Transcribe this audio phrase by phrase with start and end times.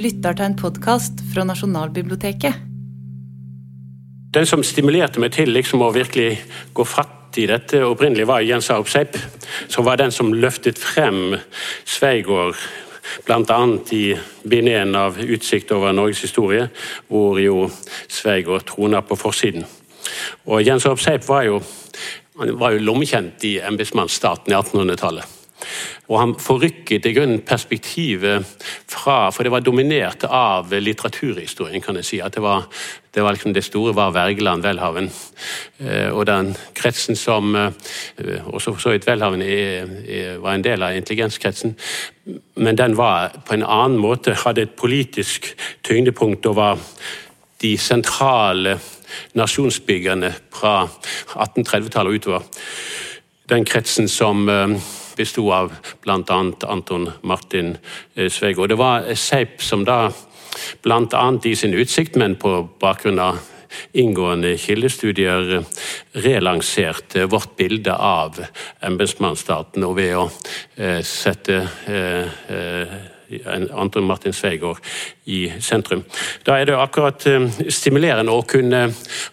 [0.00, 2.54] lytter til en podkast fra Nasjonalbiblioteket.
[4.32, 6.38] Den som stimulerte meg til liksom å virkelig
[6.76, 9.18] gå fatt i dette opprinnelig, var Jens Arup Seip,
[9.68, 11.36] som var den som løftet frem
[11.84, 12.56] Sveigård
[13.26, 13.58] Bl.a.
[13.90, 14.14] i
[14.46, 16.68] bind 1 av 'Utsikt over Norges historie',
[17.08, 17.70] hvor jo
[18.08, 19.66] Sveigård troner på forsiden.
[20.46, 21.62] Og Jens Arup Seip var jo,
[22.34, 25.39] var jo lommekjent i embetsmannsstaten i 1800-tallet.
[26.08, 28.46] Og han forrykket i grunnen perspektivet
[28.90, 32.20] fra For det var dominert av litteraturhistorien, kan jeg si.
[32.20, 32.66] At det var
[33.14, 35.10] det, var liksom det store var Wergeland, Welhaven.
[35.78, 37.72] Eh, og den kretsen som eh,
[38.46, 39.42] Også for så vidt Welhaven
[40.42, 41.76] var en del av intelligenskretsen.
[42.56, 46.78] Men den var på en annen måte hadde et politisk tyngdepunkt og var
[47.62, 48.78] de sentrale
[49.34, 52.40] nasjonsbyggerne fra 1830-tallet og utover.
[53.50, 54.76] Den kretsen som eh,
[55.20, 56.40] besto av bl.a.
[56.66, 57.76] Anton Martin
[58.16, 58.58] Sveig.
[58.58, 60.08] Og Det var Seip som da
[60.82, 61.38] bl.a.
[61.44, 63.38] i sin utsikt, men på bakgrunn av
[63.92, 65.62] inngående kildestudier eh,
[66.12, 68.40] relanserte vårt bilde av
[68.80, 70.26] embetsmannsstaten, og ved å
[70.76, 71.62] eh, sette
[73.72, 74.78] Anton Martin Sveigård
[75.30, 76.02] i sentrum.
[76.46, 78.86] Da er det akkurat eh, stimulerende å kunne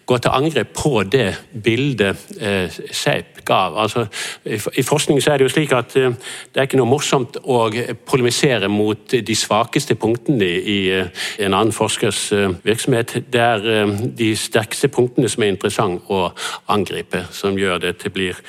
[0.08, 3.60] gå til angrep på det bildet eh, Seip ga.
[3.84, 4.06] Altså,
[4.44, 6.14] I forskning er det jo slik at eh,
[6.52, 7.60] det er ikke noe morsomt å
[8.08, 12.28] polemisere mot de svakeste punktene i en annen forskers
[12.64, 13.18] virksomhet.
[13.32, 16.28] Det er de sterkeste punktene som er interessant å
[16.72, 18.44] angripe, som gjør det til blir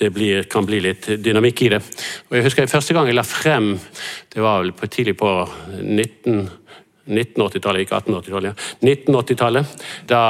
[0.00, 1.82] det blir, kan bli litt dynamikk i det.
[2.30, 3.74] Og jeg husker Første gang jeg la frem,
[4.32, 5.34] det var vel på tidlig på
[5.80, 6.48] 19...
[7.10, 8.66] 1980-tallet, ikke 1880-tallet.
[8.84, 10.20] 1980-tallet, Da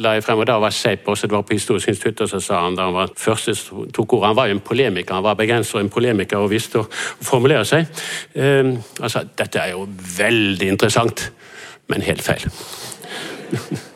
[0.00, 2.40] la jeg frem, og da var Seip også, det var på Historisk institutt, og så
[2.40, 3.52] sa han da han var første
[3.92, 6.86] tok ordet Han var jo en polemiker, han var bergenser, en polemiker og visste å,
[7.20, 7.86] formulere seg.
[8.34, 9.86] Eh, altså, dette er jo
[10.16, 11.28] veldig interessant,
[11.92, 12.48] men helt feil.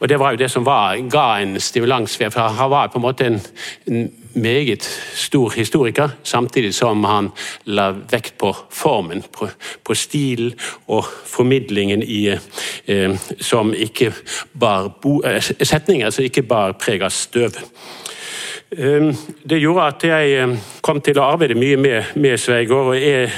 [0.00, 2.16] Og Det var jo det som var, ga en stimulans.
[2.16, 3.40] for Han var på en måte en,
[3.86, 4.82] en, meget
[5.14, 7.30] stor historiker, samtidig som han
[7.64, 9.48] la vekt på formen, på,
[9.84, 10.54] på stil
[10.86, 12.28] og formidlingen i,
[12.86, 13.10] eh,
[13.40, 14.12] som ikke
[14.60, 17.58] bar bo, eh, setninger som ikke bar preg av støv.
[18.76, 20.52] Ehm, det gjorde at jeg ehm,
[20.86, 22.92] kom til å arbeide mye med, med Sveigård.
[22.92, 23.30] og jeg,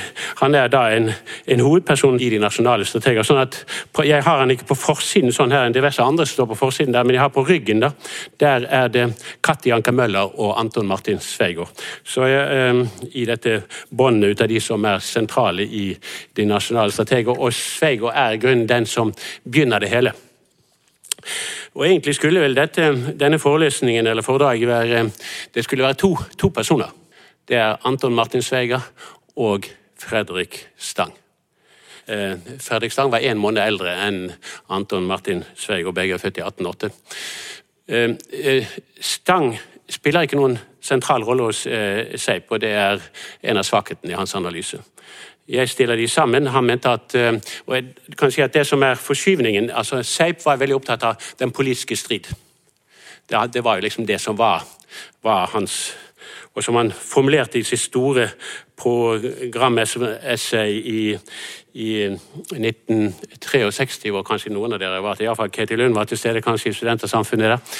[0.42, 1.08] Han er da en,
[1.46, 3.22] en, hovedperson i de nasjonale strateger.
[3.22, 3.64] sånn at
[4.04, 7.04] Jeg har han ikke på forsiden, sånn her, enn diverse andre står på forsiden der,
[7.04, 7.80] men jeg har på ryggen.
[7.80, 7.92] da,
[8.38, 9.06] Der er det
[9.42, 11.70] Katti Anker Møller og Anton Martin Sveigård.
[12.04, 15.96] Så jeg, um, I dette båndet ut av de som er sentrale i
[16.34, 17.32] de nasjonale strateger.
[17.40, 19.14] Og Sveigård er i grunnen den som
[19.48, 20.12] begynner det hele.
[21.74, 22.90] Og Egentlig skulle vel dette,
[23.20, 25.10] denne forelesningen eller foredraget være
[25.54, 26.92] det skulle være to, to personer.
[27.48, 28.80] Det er Anton Martin Sveiger
[29.36, 29.64] og
[29.98, 31.14] Fredrik Stang.
[32.08, 34.32] Eh, Fredrik Stang var én måned eldre enn
[34.68, 36.90] Anton Martin Sveiger, begge er født i 1808.
[37.88, 38.66] Eh, eh,
[39.00, 39.56] Stang
[39.88, 43.02] spiller ikke noen sentral rolle hos eh, Seip, og det er
[43.42, 44.82] en av svakhetene i hans analyse
[45.52, 46.46] jeg stiller de sammen.
[46.46, 47.32] Han mente at eh,
[47.66, 47.84] og jeg
[48.18, 51.96] kan si at det som er forskyvningen altså Seip var veldig opptatt av den politiske
[51.96, 52.28] strid.
[53.52, 54.64] Det, var jo liksom det som var,
[55.22, 55.96] var, hans
[56.54, 58.28] Og som han formulerte i sitt store
[58.76, 61.18] programessay i,
[61.72, 66.42] i 1963, hvor kanskje noen av dere var til, iallfall Ketil Lund var til stede,
[66.44, 67.78] kanskje i Studentersamfunnet der.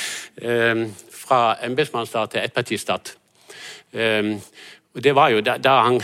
[0.49, 3.13] Eh, fra embetsmannsstat til ettpartistat.
[4.93, 6.01] Eh, og Det var jo da, da han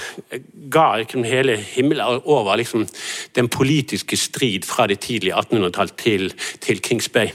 [0.71, 2.87] ga liksom hele himmelen over liksom,
[3.35, 7.29] den politiske strid fra det tidlige 1800-tall til, til Kings Bay.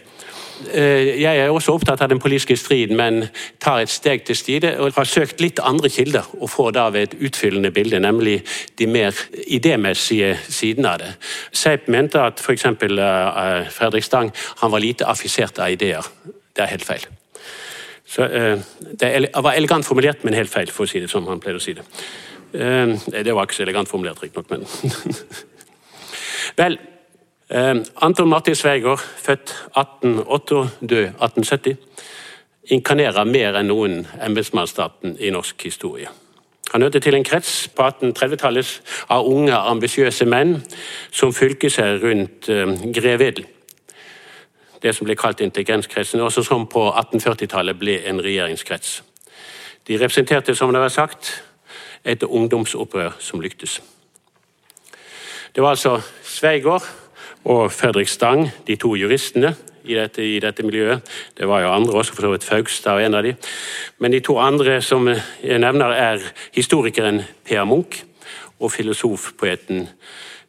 [0.74, 3.28] Eh, jeg er også opptatt av den politiske striden, men
[3.60, 7.02] tar et steg til side og har søkt litt andre kilder, og får da ved
[7.02, 8.44] et utfyllende bilde, nemlig
[8.80, 11.12] de mer idémessige sidene av det.
[11.52, 12.66] Seip mente at f.eks.
[12.66, 14.32] Eh, Fredrik Stang
[14.62, 16.08] han var lite affisert av ideer.
[16.54, 17.23] Det er helt feil.
[18.14, 18.60] Så, eh,
[19.00, 21.64] det var elegant formulert, men helt feil, for å si det som han pleide å
[21.64, 21.86] si det.
[22.54, 22.94] Eh,
[23.26, 24.68] det var ikke så elegant formulert, riktignok, men
[26.60, 26.78] Vel,
[27.50, 31.78] eh, Anton Martin Sveigård, født 1880, død 1870,
[32.78, 36.14] inkarnerer mer enn noen embetsmannsstaten i norsk historie.
[36.74, 40.60] Han hørte til en krets på 1830-tallet av unge, ambisiøse menn
[41.12, 42.50] som fylket seg rundt
[42.94, 43.50] grev Edel
[44.84, 49.02] det som ble kalt intelligenskretsen, også som på 1840-tallet ble en regjeringskrets.
[49.88, 51.44] De representerte, som det var sagt,
[52.04, 53.82] et ungdomsopprør som lyktes.
[55.56, 56.84] Det var altså Sveigård
[57.44, 61.04] og Fredrik Stang, de to juristene i dette, i dette miljøet.
[61.38, 63.36] Det var jo andre også, for så vidt Faugstad var en av de.
[64.00, 66.24] Men de to andre som jeg nevner, er
[66.56, 68.04] historikeren Per Munch
[68.60, 69.88] og filosofpoeten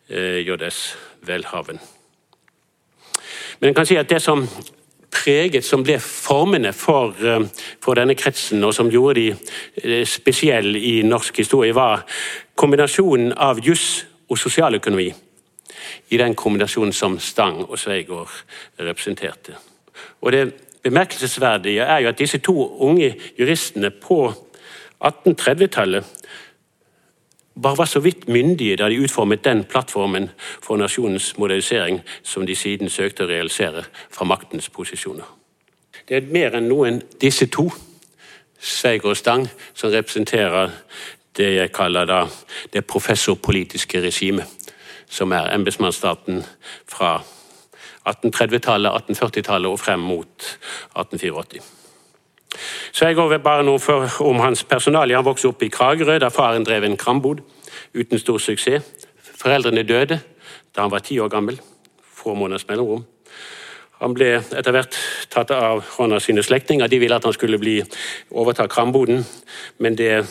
[0.08, 0.96] JS
[1.26, 1.80] Welhaven.
[3.60, 4.46] Men en kan si at det som
[5.14, 7.14] preget, som ble formene for,
[7.82, 12.02] for denne kretsen, og som gjorde de spesielle i norsk historie, var
[12.58, 15.12] kombinasjonen av juss og sosialøkonomi.
[16.10, 18.30] I den kombinasjonen som Stang og Sveigård
[18.80, 19.56] representerte.
[20.20, 20.44] Og Det
[20.82, 24.34] bemerkelsesverdige er jo at disse to unge juristene på
[25.00, 26.04] 1830-tallet
[27.62, 30.30] bare var så vidt myndige da de utformet den plattformen
[30.62, 35.26] for nasjonens modernisering som de siden søkte å realisere fra maktens posisjoner.
[36.08, 37.70] Det er mer enn noen disse to,
[38.58, 40.72] Sveig og Stang, som representerer
[41.36, 42.24] det jeg kaller da
[42.72, 44.74] det professorpolitiske regimet,
[45.08, 46.42] som er embetsmannsstaten
[46.88, 47.18] fra
[48.08, 50.50] 1830-tallet, 1840-tallet og frem mot
[50.96, 51.83] 1884.
[52.92, 55.16] Så jeg går bare noe for, om hans personalie.
[55.16, 57.42] Han vokste opp i Kragerø, der faren drev en krambod
[57.94, 58.84] uten stor suksess.
[59.34, 60.20] Foreldrene døde
[60.74, 61.60] da han var ti år gammel.
[62.02, 63.04] Få måneders mellomrom.
[64.02, 64.96] Han ble etter hvert
[65.32, 66.90] tatt av hånda sine slektninger.
[66.90, 67.78] De ville at han skulle bli,
[68.34, 69.22] overta kramboden,
[69.78, 70.24] men det,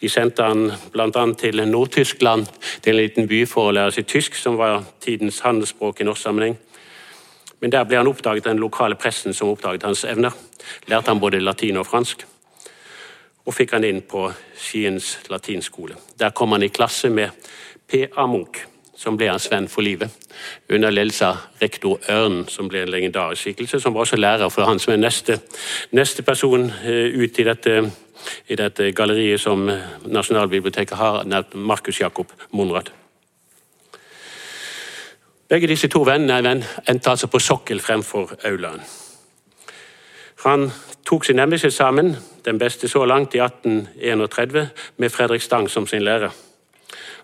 [0.00, 1.24] de sendte han bl.a.
[1.38, 2.46] til Nord-Tyskland,
[2.82, 6.22] til en liten by, for å lære seg tysk, som var tidens handelsspråk i norsk
[6.22, 6.56] sammenheng.
[7.60, 10.34] Men der ble han oppdaget den lokale pressen som oppdaget hans evner.
[10.86, 12.26] Lærte han både latin og fransk.
[13.46, 14.28] Og fikk han inn på
[14.58, 15.96] Skiens latinskole.
[16.20, 17.30] Der kom han i klasse med
[17.88, 18.26] P.A.
[18.26, 18.60] Munch,
[18.96, 20.12] som ble hans venn for livet.
[20.70, 24.68] Under ledelse av rektor Ørn, som ble en legendarisk skikkelse, som var også lærer for
[24.68, 25.38] han som er neste,
[25.96, 27.80] neste person ut i dette,
[28.52, 29.64] i dette galleriet som
[30.04, 31.24] Nasjonalbiblioteket har,
[31.54, 32.92] Markus Jakob Monrad.
[35.48, 38.82] Begge disse to vennene endte altså på sokkel fremfor aulaen.
[40.44, 40.68] Han
[41.06, 46.30] tok sin embetseksamen, den beste så langt, i 1831 med Fredrik Stang som sin lærer.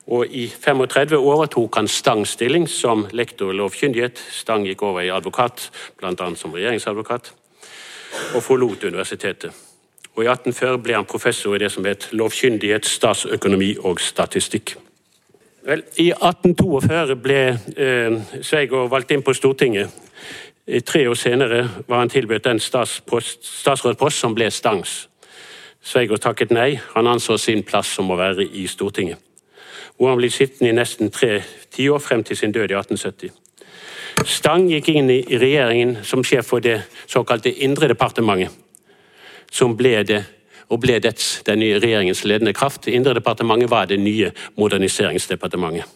[0.07, 4.19] Og I 35 overtok han Stangs stilling som lektor i lovkyndighet.
[4.31, 6.35] Stang gikk over i advokat, bl.a.
[6.37, 7.33] som regjeringsadvokat,
[8.35, 9.53] og forlot universitetet.
[10.15, 14.77] Og I 1840 ble han professor i det som het lovkyndighet, statsøkonomi og statistikk.
[15.65, 17.39] Vel, I 1842 ble
[17.81, 19.89] eh, Sveigård valgt inn på Stortinget.
[20.69, 25.07] I tre år senere var han tilbudt den statsrådspost som ble Stangs.
[25.81, 26.75] Sveigård takket nei.
[26.93, 29.17] Han anså sin plass som å være i Stortinget.
[29.97, 31.39] Hvor han ble sittende i nesten tre
[31.73, 33.33] tiår, frem til sin død i 1870.
[34.29, 38.53] Stang gikk inn i regjeringen som sjef for det såkalte Indre departementet,
[39.53, 40.25] som ble det
[40.75, 42.89] og ble dets, den nye regjeringens ledende kraft.
[42.91, 45.87] Indredepartementet var det nye moderniseringsdepartementet.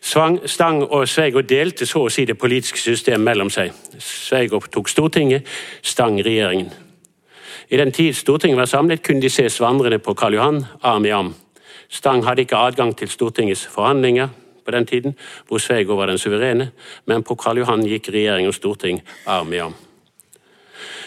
[0.00, 3.72] Stang og Sveigård delte så å si det politiske systemet mellom seg.
[4.00, 5.46] Sveigård tok Stortinget,
[5.82, 6.72] Stang regjeringen.
[7.72, 11.14] I den tid Stortinget var samlet, kunne de ses vandrende på Karl Johan, arm i
[11.16, 11.32] arm.
[11.88, 14.28] Stang hadde ikke adgang til Stortingets forhandlinger
[14.64, 15.16] på den tiden,
[15.48, 16.70] hvor Sveigård var den suverene,
[17.06, 19.76] men på Karl Johan gikk regjering og storting arm i arm.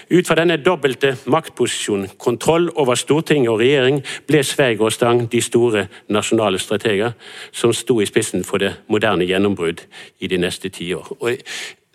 [0.10, 5.42] Ut fra denne dobbelte maktposisjonen, kontroll over storting og regjering, ble Sveig og Stang de
[5.44, 7.18] store nasjonale strateger
[7.52, 9.84] som sto i spissen for det moderne gjennombrudd
[10.24, 11.12] i de neste tiår.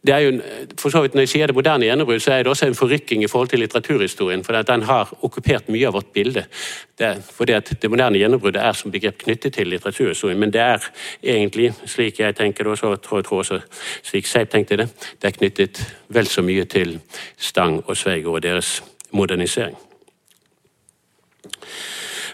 [0.06, 0.40] Det er jo,
[0.78, 3.22] for så vidt Når jeg sier det moderne gjennombrudd, så er det også en forrykking
[3.22, 4.44] i forhold til litteraturhistorien.
[4.44, 6.44] For den har okkupert mye av vårt bilde.
[6.98, 10.38] Det, fordi at det moderne gjennombruddet er som begrep knyttet til litteraturhistorien.
[10.38, 10.88] Men det er
[11.22, 13.60] egentlig, slik jeg tenker det, og tror jeg også
[14.02, 14.88] slik Seip tenkte det,
[15.22, 16.98] det er knyttet vel så mye til
[17.38, 19.76] Stang og Sveig og deres modernisering.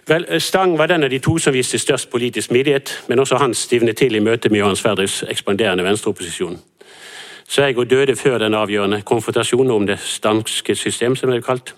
[0.08, 3.54] Vel, Stang var den av de to som viste størst politisk smidighet, men også han
[3.54, 6.60] stivnet til i møte med Johan Sverdrups ekspanderende venstreopposisjon.
[7.48, 11.74] Sveigård døde før den avgjørende konfrontasjonen om det stanske system, som det er kalt.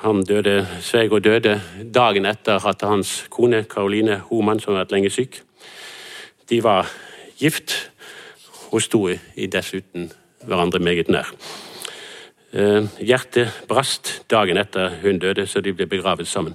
[0.00, 1.60] Han døde, Sveigård døde
[1.94, 5.42] dagen etter at hans kone Karoline Homan, som har vært lenge syk,
[6.48, 6.88] de var
[7.36, 7.90] gift
[8.72, 9.04] og sto
[9.52, 10.08] dessuten
[10.46, 11.28] hverandre meget nær.
[12.52, 16.54] Eh, hjertet brast dagen etter hun døde, så de ble begravet sammen.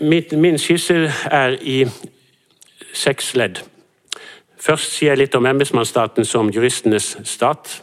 [0.00, 1.86] min, min skisse er i
[2.92, 3.64] seks ledd.
[4.64, 7.82] Først sier jeg litt om embetsmannsstaten som juristenes stat.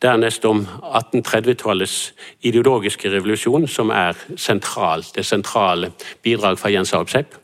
[0.00, 5.92] Dernest om 1830-tallets ideologiske revolusjon, som er sentral, det sentrale
[6.24, 7.36] bidrag fra Jens Alpseip.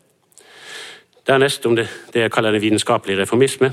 [1.29, 3.73] Dernest om det, det jeg kaller den vitenskapelige reformisme.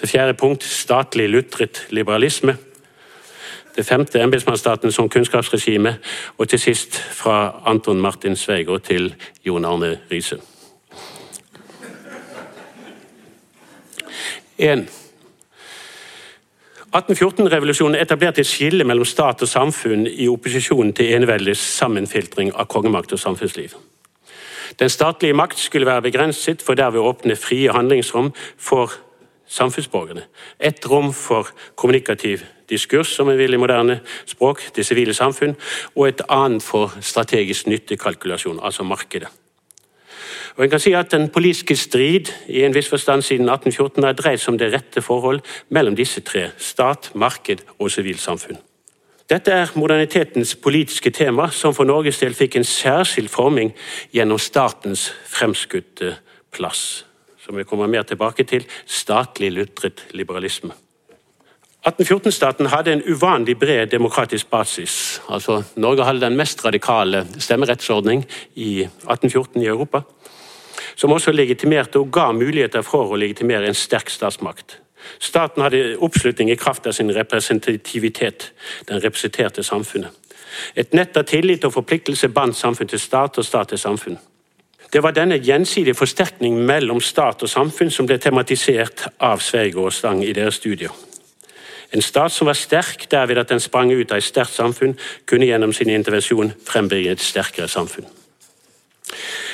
[0.00, 2.56] Det fjerde punkt statlig lutret liberalisme.
[3.76, 5.98] Det femte embetsmannsstaten som kunnskapsregime.
[6.38, 10.40] Og til sist fra Anton Martin Sveigå til Jon Arne Riise.
[14.58, 14.86] 1.
[16.88, 23.12] 1814-revolusjonen etablerte et skille mellom stat og samfunn i opposisjonen til eneveldets sammenfiltring av kongemakt
[23.12, 23.74] og samfunnsliv.
[24.80, 28.94] Den statlige makt skulle være begrenset for derved å åpne frie handlingsrom for
[29.48, 30.24] samfunnsborgerne.
[30.60, 35.56] Et rom for kommunikativ diskurs, som en vil i moderne språk, det sivile samfunn,
[35.96, 39.28] og et annet for strategisk nyttekalkulasjon, altså markedet.
[40.58, 44.12] Og en kan si at Den politiske strid i en viss forstand siden 1814 har
[44.12, 48.58] dreid seg om det rette forhold mellom disse tre stat, marked og sivilsamfunn.
[49.30, 53.70] Dette er modernitetens politiske tema, som for Norges del fikk en særskilt forming
[54.10, 56.16] gjennom statens fremskutte
[56.50, 57.04] plass.
[57.38, 60.72] Som vi kommer mer tilbake til statlig lutret liberalisme.
[61.86, 65.22] 1814-staten hadde en uvanlig bred demokratisk basis.
[65.28, 70.02] Altså, Norge hadde den mest radikale stemmerettsordning i 1814 i Europa
[70.98, 74.80] som også legitimerte og ga muligheter for å legitimere en sterk statsmakt.
[75.22, 78.52] Staten hadde oppslutning i kraft av sin representativitet.
[78.88, 80.10] Den representerte samfunnet.
[80.74, 84.18] Et nett av tillit og forpliktelse bandt samfunn til stat og stat til samfunn.
[84.92, 89.92] Det var denne gjensidige forsterkning mellom stat og samfunn som ble tematisert av Sverige og
[89.92, 90.90] Stang i deres studier.
[91.92, 95.46] En stat som var sterk derved at den sprang ut av et sterkt samfunn, kunne
[95.48, 98.08] gjennom sin intervensjon frembringe et sterkere samfunn.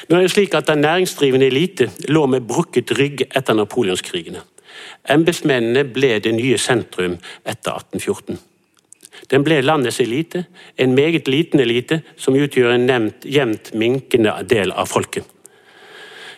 [0.09, 4.43] Nå er det slik at Den næringsdrivende elite lå med brukket rygg etter napoleonskrigene.
[5.11, 8.39] Embetsmennene ble det nye sentrum etter 1814.
[9.31, 10.45] Den ble landets elite,
[10.77, 15.25] en meget liten elite som utgjør en nevnt, jevnt minkende del av folket.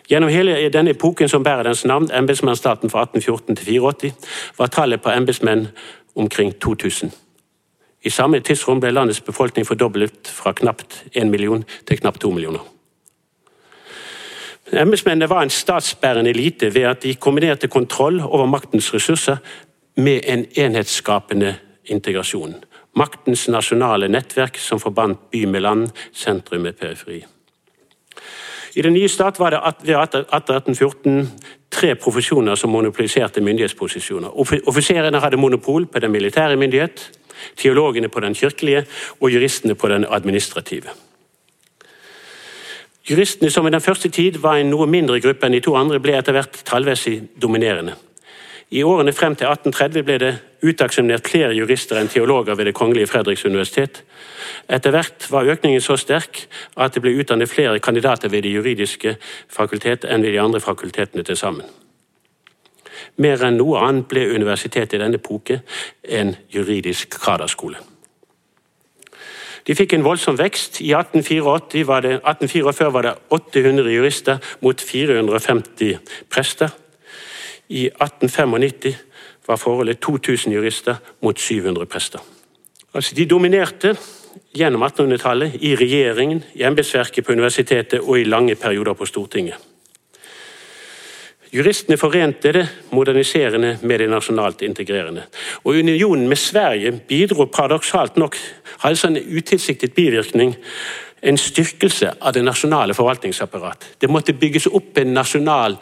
[0.07, 4.13] Gjennom hele denne epoken som bærer dens navn, embetsmannsstaten fra 1814 til 84,
[4.57, 5.67] var tallet på embetsmenn
[6.15, 7.11] omkring 2000.
[8.03, 12.76] I samme tidsrom ble landets befolkning fordoblet fra knapt 1 million til knapt 2 millioner.
[14.73, 19.37] Embetsmennene var en statsbærende elite ved at de kombinerte kontroll over maktens ressurser
[19.95, 21.55] med en enhetsskapende
[21.85, 22.55] integrasjon.
[22.95, 27.25] Maktens nasjonale nettverk som forbandt by med land, sentrum med periferi.
[28.75, 31.31] I den nye stat var det ved 1814
[31.71, 34.29] tre profesjoner som monopoliserte myndighetsposisjoner.
[34.67, 37.11] Offiserene hadde monopol på den militære myndighet,
[37.57, 38.85] teologene på den kirkelige
[39.21, 40.93] og juristene på den administrative.
[43.09, 46.01] Juristene, som i den første tid var en noe mindre gruppe enn de to andre,
[46.03, 47.95] ble etter hvert tallmessig dominerende.
[48.69, 50.33] I årene frem til 1830 ble det
[50.67, 54.03] utaksemnert flere jurister enn teologer ved Det kongelige Fredriks universitet.
[54.67, 56.43] Etter hvert var økningen så sterk
[56.75, 59.15] at det ble utdannet flere kandidater ved det juridiske
[59.47, 61.65] fakultet enn ved de andre fakultetene til sammen.
[63.15, 65.61] Mer enn noe annet ble universitetet i denne epoke
[66.03, 67.79] en juridisk graderskole.
[69.67, 70.79] De fikk en voldsom vekst.
[70.81, 75.97] I 1884 var det, 1844 var det 800 jurister mot 450
[76.31, 76.69] prester.
[77.67, 78.95] I 1895
[79.47, 82.19] var forholdet 2000 jurister mot 700 prester.
[82.93, 83.95] Altså, de dominerte
[84.55, 89.55] gjennom 1800-tallet i regjeringen, i embetsverket på universitetet og i lange perioder på Stortinget.
[91.53, 95.23] Juristene forente det moderniserende med det nasjonalt integrerende.
[95.63, 98.37] Og Unionen med Sverige bidro paradoksalt nok
[98.83, 100.55] altså en utilsiktet bivirkning
[101.21, 103.85] en styrkelse av det nasjonale forvaltningsapparat.
[104.01, 105.77] Det måtte bygges opp en nasjonal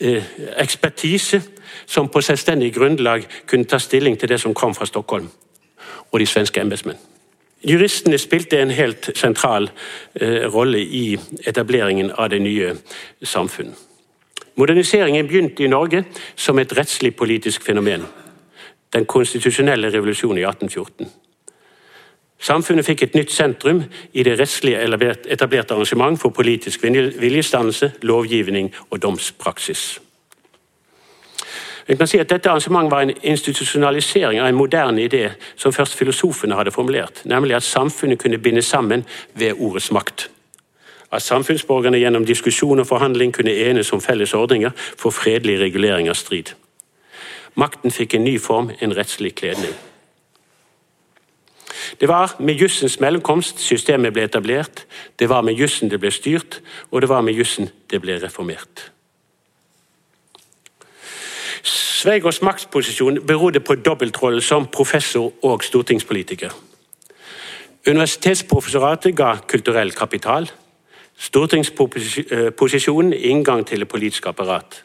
[0.00, 0.24] eh,
[0.56, 1.40] ekspertise
[1.86, 5.28] som på selvstendig grunnlag kunne ta stilling til det som kom fra Stockholm
[6.10, 6.98] og de svenske embetsmenn.
[7.66, 9.70] Juristene spilte en helt sentral
[10.20, 12.76] eh, rolle i etableringen av det nye
[13.24, 13.95] samfunnet.
[14.56, 16.04] Moderniseringen begynte i Norge
[16.36, 18.06] som et rettslig politisk fenomen.
[18.92, 21.10] Den konstitusjonelle revolusjonen i 1814.
[22.40, 23.82] Samfunnet fikk et nytt sentrum
[24.12, 24.80] i det rettslige
[25.32, 30.00] etablerte arrangement for politisk viljestannelse, lovgivning og domspraksis.
[31.88, 35.94] Jeg kan si at Dette arrangementet var en institusjonalisering av en moderne idé som først
[35.94, 40.30] filosofene hadde formulert, nemlig at samfunnet kunne binde sammen ved ordets makt
[41.16, 46.18] at samfunnsborgerne gjennom diskusjon og forhandling kunne enes om felles ordninger for fredelig regulering av
[46.18, 46.52] strid.
[47.56, 49.72] Makten fikk en ny form, en rettslig kledning.
[52.00, 54.84] Det var med jussens mellomkomst systemet ble etablert,
[55.18, 58.90] det var med jussen det ble styrt, og det var med jussen det ble reformert.
[61.66, 66.52] Sveigårds maktposisjon berodde på dobbeltrollen som professor og stortingspolitiker.
[67.86, 70.50] Universitetsprofessoratet ga kulturell kapital.
[71.18, 74.84] Stortingsposisjonen inngang til det politiske apparat.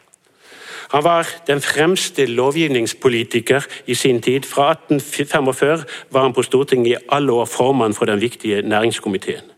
[0.92, 4.42] Han var den fremste lovgivningspolitiker i sin tid.
[4.42, 9.52] Fra 1845 var han på Stortinget i alle år formann for den viktige næringskomiteen.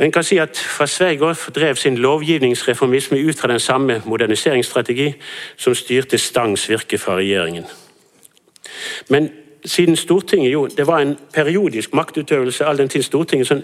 [0.00, 5.12] En kan si at Fra Sveigård drev sin lovgivningsreformisme ut fra den samme moderniseringsstrategi
[5.56, 7.64] som styrte Stangs virke fra regjeringen.
[9.08, 9.30] Men
[9.64, 13.62] siden Stortinget jo, det var en periodisk maktutøvelse all den tid Stortinget sånn,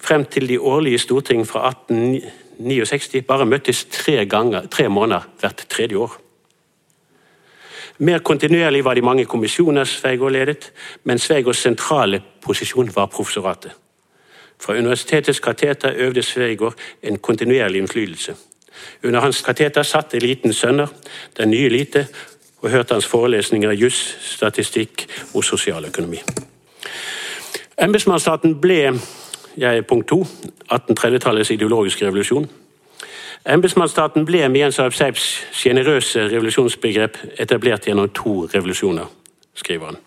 [0.00, 5.96] frem til de årlige storting fra 1869 bare møttes tre, ganger, tre måneder hvert tredje
[5.96, 6.16] år.
[7.98, 10.72] Mer kontinuerlig var de mange kommisjoner Sveigård ledet,
[11.04, 13.72] men Sveigårds sentrale posisjon var professoratet.
[14.60, 18.34] Fra universitetets kateter øvde Sveigård en kontinuerlig innflytelse.
[19.04, 20.86] Under hans kateter satt elitens sønner,
[21.36, 22.06] den nye elite,
[22.62, 26.22] og hørte hans forelesninger i juss, statistikk og sosialøkonomi.
[27.78, 28.80] Embetsmannsstaten ble
[29.56, 30.26] jeg er punkt to,
[30.72, 32.48] 1830-tallets ideologiske revolusjon.
[33.48, 35.24] Embetsmannsstaten ble med Jens Arp Seips
[35.56, 39.08] sjenerøse revolusjonsbegrep etablert gjennom to revolusjoner,
[39.54, 40.00] skriver han.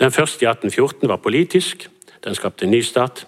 [0.00, 1.88] Den første i 1814 var politisk,
[2.24, 3.26] den skapte en ny stat.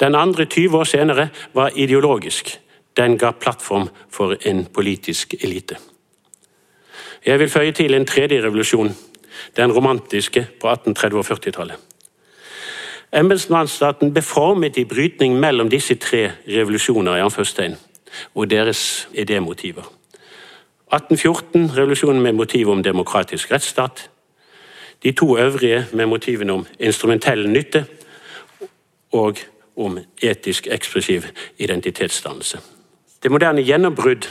[0.00, 2.60] Den andre 20 år senere var ideologisk,
[2.96, 5.76] den ga plattform for en politisk elite.
[7.26, 8.96] Jeg vil føye til en tredje revolusjon,
[9.56, 11.76] den romantiske på 1830- og 40-tallet.
[13.12, 17.76] Embetsmannsstaten ble formet i brytning mellom disse tre revolusjoner i anførstein,
[18.34, 19.86] og deres idémotiver.
[20.92, 24.10] 1814 revolusjonen med motiv om demokratisk rettsstat.
[25.02, 27.84] De to øvrige med motivene om instrumentell nytte
[29.12, 29.36] og
[29.76, 31.22] om etisk ekspressiv
[31.58, 32.58] identitetsdannelse.
[33.22, 34.28] Det moderne gjennombrudd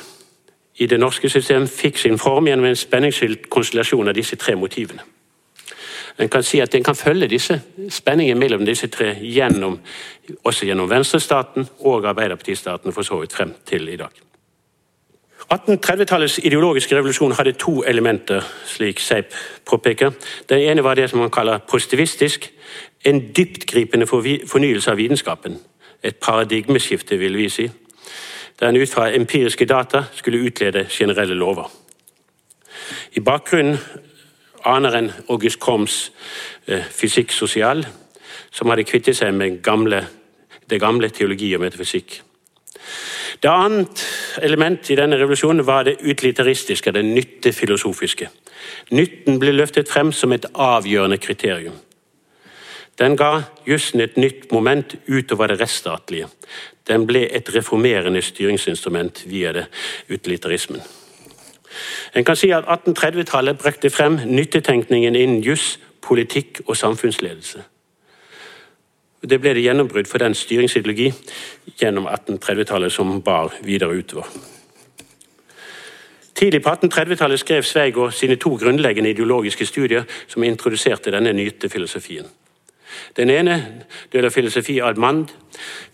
[0.78, 5.02] i det norske system fikk sin form gjennom en spenningsfylt konstellasjon av disse tre motivene.
[6.18, 9.80] En kan si at en kan følge disse spenningen mellom disse tre gjennom,
[10.44, 14.10] også gjennom venstrestaten og arbeiderpartistaten for så vidt frem til i dag.
[15.48, 19.34] 1830-tallets ideologiske revolusjon hadde to elementer, slik Seip
[19.66, 20.12] påpeker.
[20.50, 22.52] Den ene var det som man kaller positivistisk,
[23.06, 25.58] en dyptgripende fornyelse av vitenskapen.
[26.04, 27.70] Et paradigmeskifte, vil vi si.
[28.60, 31.72] Der en ut fra empiriske data skulle utlede generelle lover.
[33.12, 33.78] I bakgrunnen
[34.66, 36.12] aner en August Combs
[36.68, 37.86] eh, fysikk sosial,
[38.52, 40.02] som hadde kvittet seg med gamle,
[40.70, 42.22] det gamle teologi og metafysikk.
[43.44, 44.02] Det annet
[44.42, 48.30] element i denne revolusjonen var det utilitaristiske, det nyttefilosofiske.
[48.92, 51.76] Nytten ble løftet frem som et avgjørende kriterium.
[52.98, 56.28] Den ga jussen et nytt moment utover det rettsstatlige.
[56.88, 59.66] Den ble et reformerende styringsinstrument via det
[60.10, 60.82] utilitarismen.
[62.16, 67.64] En kan si at 1830-tallet brakte frem nyttetenkningen innen juss, politikk og samfunnsledelse.
[69.30, 71.10] Det ble det gjennombrudd for den styringsideologi
[71.80, 74.30] gjennom 1830-tallet som bar videre utover.
[76.38, 82.28] Tidlig på 1830-tallet skrev Sveigård sine to grunnleggende ideologiske studier som introduserte denne nytefilosofien.
[83.18, 83.84] Den ene,
[84.14, 85.28] døde filosofi Almand,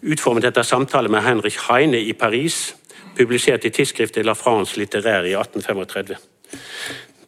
[0.02, 2.76] utformet etter samtale med Henrik Heine i Paris,
[3.18, 6.16] publisert i tidsskriftet La France Litterære i 1835.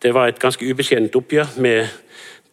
[0.02, 1.88] Det var et ganske ubeskjedent oppgjør med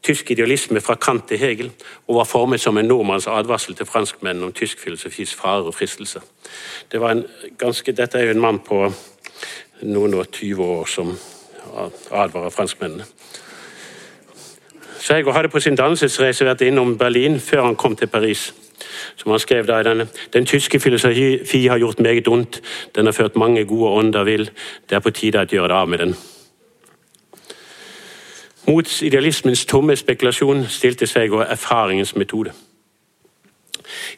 [0.03, 1.71] tysk idealisme fra Kant til Hegel,
[2.09, 6.21] og var formet som en nordmanns advarsel til franskmennene om tysk filosofis farer og fristelser.
[6.93, 7.01] Det
[7.59, 8.93] ganske, dette er jo en mann på
[9.83, 11.15] noen og 20 år som
[12.11, 13.07] advarer franskmennene.
[15.03, 18.53] Sveigård hadde på sin dannelsesreise vært innom Berlin før han kom til Paris.
[19.19, 20.07] Som han skrev da i denne.
[20.33, 22.61] Den tyske filosofi har gjort meget ondt.
[22.95, 24.51] Den har ført mange gode ånder vill.
[24.91, 26.15] Det er på tide å gjøre det av med den.
[28.69, 32.55] Mot idealismens tomme spekulasjon stilte Sveigård erfaringens metode.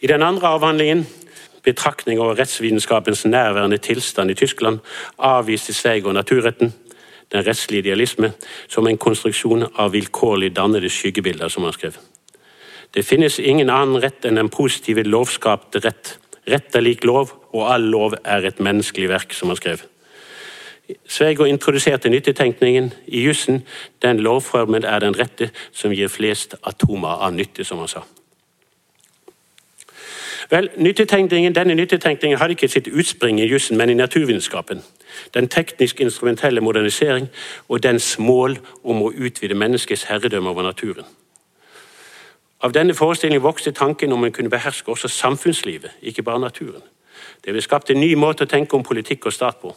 [0.01, 1.07] I den andre avhandlingen,
[1.65, 4.79] betraktning over rettsvitenskapens nærværende tilstand i Tyskland,
[5.19, 6.75] avviste Sveigård naturretten
[7.35, 8.33] den rettslige idealisme,
[8.69, 11.99] som en konstruksjon av vilkårlig dannede skyggebilder, som han skrev.
[12.95, 16.19] Det finnes ingen annen rett enn den positive lovskapte rett.
[16.47, 19.83] Rett er lik lov, og all lov er et menneskelig verk, som han skrev.
[21.09, 23.63] Sveigård introduserte nyttetenkningen i jussen.
[24.03, 28.05] Den lovformen er den rette som gir flest atomer av nytte, som han sa.
[30.51, 34.85] Vel, nyttetenkningen, Denne nyttetenkningen hadde ikke sitt utspring i jussen, men i naturvitenskapen.
[35.35, 37.29] Den teknisk-instrumentelle modernisering
[37.69, 41.05] og dens mål om å utvide menneskets herredømme over naturen.
[42.65, 46.83] Av denne forestillingen vokste tanken om en kunne beherske også samfunnslivet, ikke bare naturen.
[47.45, 49.75] Det ble skapt en ny måte å tenke om politikk og stat på.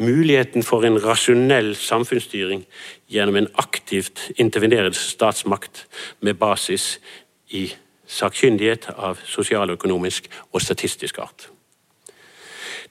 [0.00, 2.64] Muligheten for en rasjonell samfunnsstyring
[3.12, 5.84] gjennom en aktivt intervenerende statsmakt
[6.24, 6.96] med basis
[7.52, 7.68] i
[8.06, 11.50] sakkyndighet av sosialøkonomisk og statistisk art.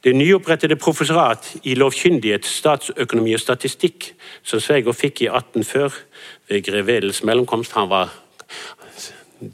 [0.05, 4.11] Det nyopprettede professorat i lovkyndighet, statsøkonomi og statistikk,
[4.45, 5.95] som Sveigård fikk i 1840
[6.49, 8.13] ved grev Wedels mellomkomst Han var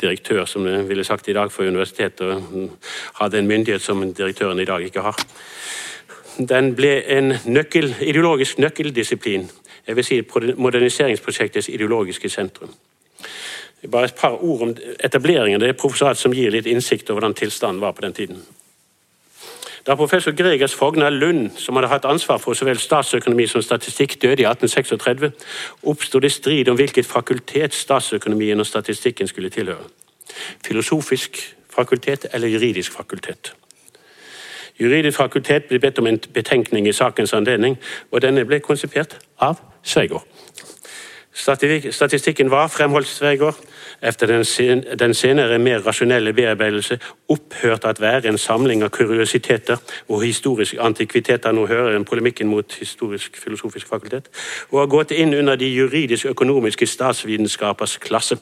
[0.01, 2.69] direktør, som det ville sagt i dag, for universitetet, og
[3.21, 5.23] hadde en myndighet som direktøren i dag ikke har.
[6.37, 9.49] Den ble en nøkkel, ideologisk nøkkeldisiplin.
[9.87, 10.21] Jeg vil si
[10.57, 12.73] moderniseringsprosjektets ideologiske sentrum.
[13.91, 15.61] Bare et par ord om etableringen.
[15.61, 18.43] Det er professorat som gir litt innsikt over hvordan tilstanden var på den tiden.
[19.87, 24.21] Da professor Gregers Fogner Lund, som hadde hatt ansvar for så vel statsøkonomi som statistikk,
[24.21, 25.31] døde i 1836,
[25.83, 29.89] oppsto det strid om hvilket fakultet statsøkonomien og statistikken skulle tilhøre.
[30.65, 33.53] Filosofisk fakultet eller juridisk fakultet.
[34.79, 37.77] Juridisk fakultet ble bedt om en betenkning i sakens anledning,
[38.11, 40.25] og denne ble konsipert av Sveigård.
[41.33, 43.57] Statistikken var, fremholdt Sveigård,
[44.01, 49.77] etter den, sen, den, senere mer rasjonelle bearbeidelse opphørte at være en samling av kuriositeter
[50.09, 51.51] og historiske antikviteter.
[51.51, 54.29] Nå hører en polemikken mot Historisk filosofisk fakultet.
[54.71, 58.37] Og har gått inn under de juridisk-økonomiske statsvitenskapers klasse.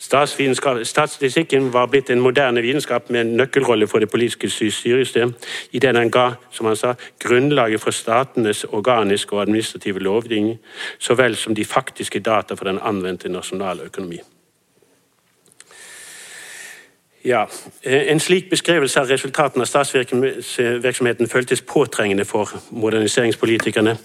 [0.00, 5.34] Statistikken var blitt en moderne vitenskap med en nøkkelrolle for det politiske styresystem,
[5.72, 10.58] det den ga som han sa, grunnlaget for statenes organiske og administrative lovgivning,
[10.98, 14.20] så vel som de faktiske data for den anvendte nasjonale økonomi.
[17.24, 17.46] Ja,
[17.84, 23.96] En slik beskrivelse av resultatene av statsvirksomheten føltes påtrengende for moderniseringspolitikerne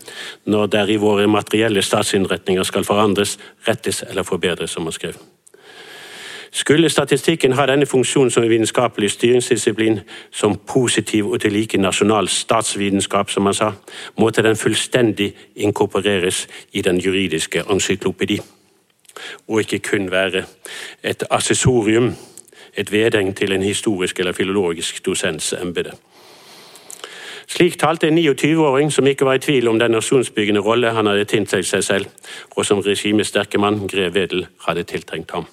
[0.45, 5.15] når der i våre materielle statsinnretninger skal forandres, rettes eller forbedres, som man skrev.
[6.51, 9.99] Skulle statistikken ha denne funksjonen som en vitenskapelig styringsdisiplin,
[10.31, 13.71] som positiv og til like nasjonal statsvitenskap, som han sa,
[14.17, 18.39] måtte den fullstendig inkorporeres i den juridiske encyklopedi,
[19.47, 20.43] og ikke kun være
[21.03, 22.15] et assessorium,
[22.77, 25.91] et vedheng til en historisk eller filologisk dosens embete.
[27.47, 31.25] Slik talte en 29-åring som ikke var i tvil om den nasjonsbyggende rolle han hadde
[31.29, 32.05] tiltenkt seg selv,
[32.55, 35.45] og som regimesterke mann grev Wedel hadde tiltenkt ham.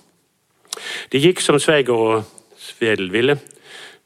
[1.12, 2.24] Det gikk som Sveiger og
[2.80, 3.36] Wedel ville.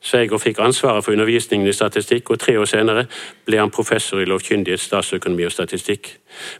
[0.02, 3.06] Sveiger fikk ansvaret for undervisningen i statistikk, og tre år senere
[3.46, 6.16] ble han professor i lovkyndighet, statsøkonomi og statistikk,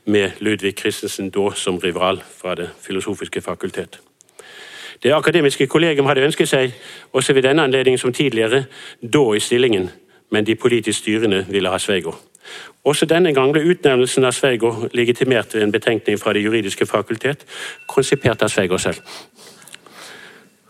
[0.07, 4.01] med Ludvig Christensen da som rival fra Det filosofiske fakultet.
[5.03, 6.73] Det akademiske kollegium hadde ønsket seg,
[7.13, 8.65] også ved denne anledningen som tidligere,
[9.03, 9.91] da i stillingen,
[10.31, 12.19] men de politisk styrende ville ha Sveigård.
[12.85, 17.47] Også denne gang ble utnevnelsen av Sveigård legitimert ved en betenkning fra Det juridiske fakultet,
[17.89, 19.03] konsipert av Sveigård selv.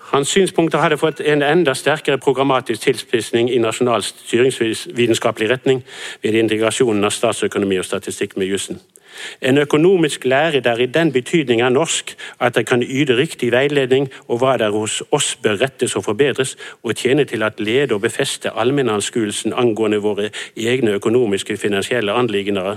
[0.07, 5.83] Hans synspunkter hadde fått en enda sterkere programmatisk tilspissing i nasjonal styringsvitenskapelig retning
[6.23, 8.81] ved integrasjonen av statsøkonomi og statistikk med jussen.
[9.41, 14.09] En økonomisk lære der i den betydning er norsk at det kan yte riktig veiledning
[14.29, 18.01] og hva der hos oss bør rettes og forbedres, og tjene til at lede og
[18.01, 22.77] befeste allmennanskuelsen angående våre egne økonomiske finansielle anliggender,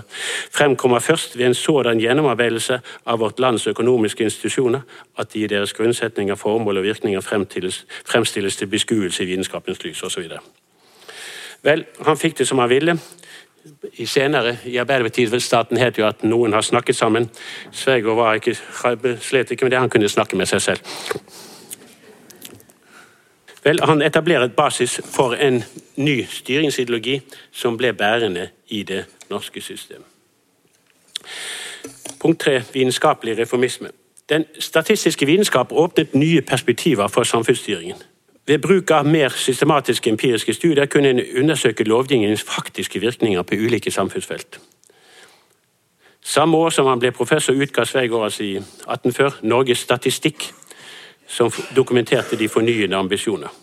[0.51, 4.81] fremkommer først ved en sådan gjennomarbeidelse av vårt lands økonomiske institusjoner
[5.17, 10.03] at de i deres grunnsetninger, formål og virkninger fremstilles, fremstilles til beskuelse i vitenskapens lys
[10.03, 10.31] osv.
[11.63, 12.99] Vel, han fikk det som han ville
[13.93, 17.29] i senere i Arbeiderpartiet-staten het jo at noen har snakket sammen.
[17.71, 18.55] Sveigård var ikke,
[19.21, 20.79] slet ikke med det, han kunne snakke med seg selv.
[23.63, 25.63] Vel, Han etableret basis for en
[25.95, 30.07] ny styringsideologi som ble bærende i det norske systemet.
[32.19, 33.89] Punkt tre vitenskapelig reformisme.
[34.29, 37.97] Den statistiske vitenskap åpnet nye perspektiver for samfunnsstyringen.
[38.49, 43.91] Ved bruk av mer systematiske empiriske studier kunne en undersøke lovgivningens faktiske virkninger på ulike
[43.91, 44.59] samfunnsfelt.
[46.21, 50.47] Samme år som han ble professor, utga Sveigårds i 1840 Norges statistikk,
[51.27, 53.53] som dokumenterte de fornyende ambisjoner.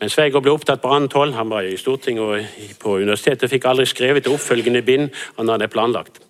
[0.00, 1.34] Men Sveigård ble opptatt på annet hold.
[1.36, 5.68] Han var i Stortinget og på universitetet fikk aldri skrevet det oppfølgende bind han hadde
[5.68, 6.22] planlagt.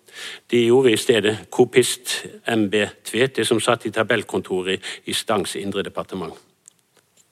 [0.51, 6.35] De gjorde i stedet kopist MB Tvete, som satt i tabellkontoret i Stangs indre departement.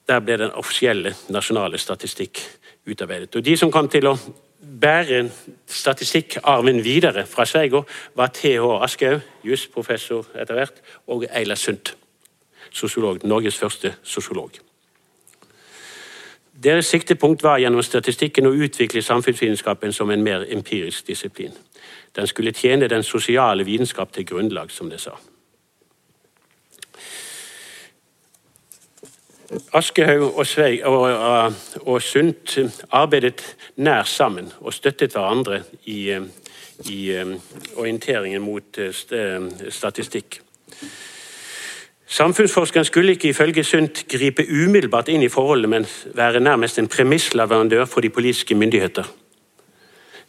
[0.07, 2.41] Der ble den offisielle nasjonale statistikk
[2.85, 3.35] utarbeidet.
[3.35, 4.17] Og De som kom til å
[4.81, 5.29] bære
[5.67, 8.83] statistikkarven videre fra Sveigård, var T.H.
[8.83, 11.95] Aschehoug, jusprofessor etter hvert, og Eila Sundt,
[12.71, 14.59] sosiolog, Norges første sosiolog.
[16.63, 21.51] Deres siktepunkt var gjennom statistikken å utvikle samfunnsvitenskapen som en mer empirisk disiplin.
[22.15, 25.17] Den skulle tjene den sosiale vitenskap til grunnlag, som de sa.
[29.73, 30.47] Aschehoug og,
[30.83, 31.53] og, og,
[31.85, 32.57] og Sundt
[32.91, 33.43] arbeidet
[33.75, 36.15] nær sammen og støttet hverandre i,
[36.89, 36.99] i
[37.75, 40.39] orienteringen mot eh, statistikk.
[42.13, 47.85] Samfunnsforskeren skulle ikke ifølge Sundt gripe umiddelbart inn i forholdet, men være nærmest en premissleverandør
[47.89, 49.07] for de politiske myndigheter.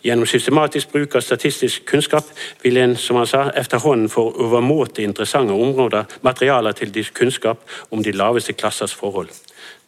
[0.04, 2.26] Gjennom systematisk bruk av statistisk kunnskap
[2.62, 8.12] vil en som han sa, efterhånden få overmåte interessante områder, materialer til kunnskap om de
[8.12, 9.30] laveste klassers forhold.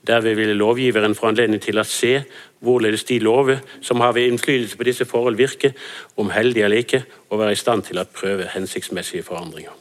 [0.07, 2.23] Derved ville lovgiveren få anledning til å se
[2.65, 5.73] hvorledes de lover som har ved innflytelse på disse forhold, virker,
[6.17, 9.73] om heldige eller ikke, og være i stand til å prøve hensiktsmessige forandringer.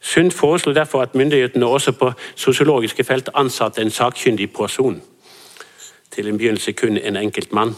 [0.00, 5.02] Sund foreslo derfor at myndighetene også på sosiologiske felt ansatte en sakkyndig person.
[6.10, 7.74] Til en begynnelse kun en enkelt mann.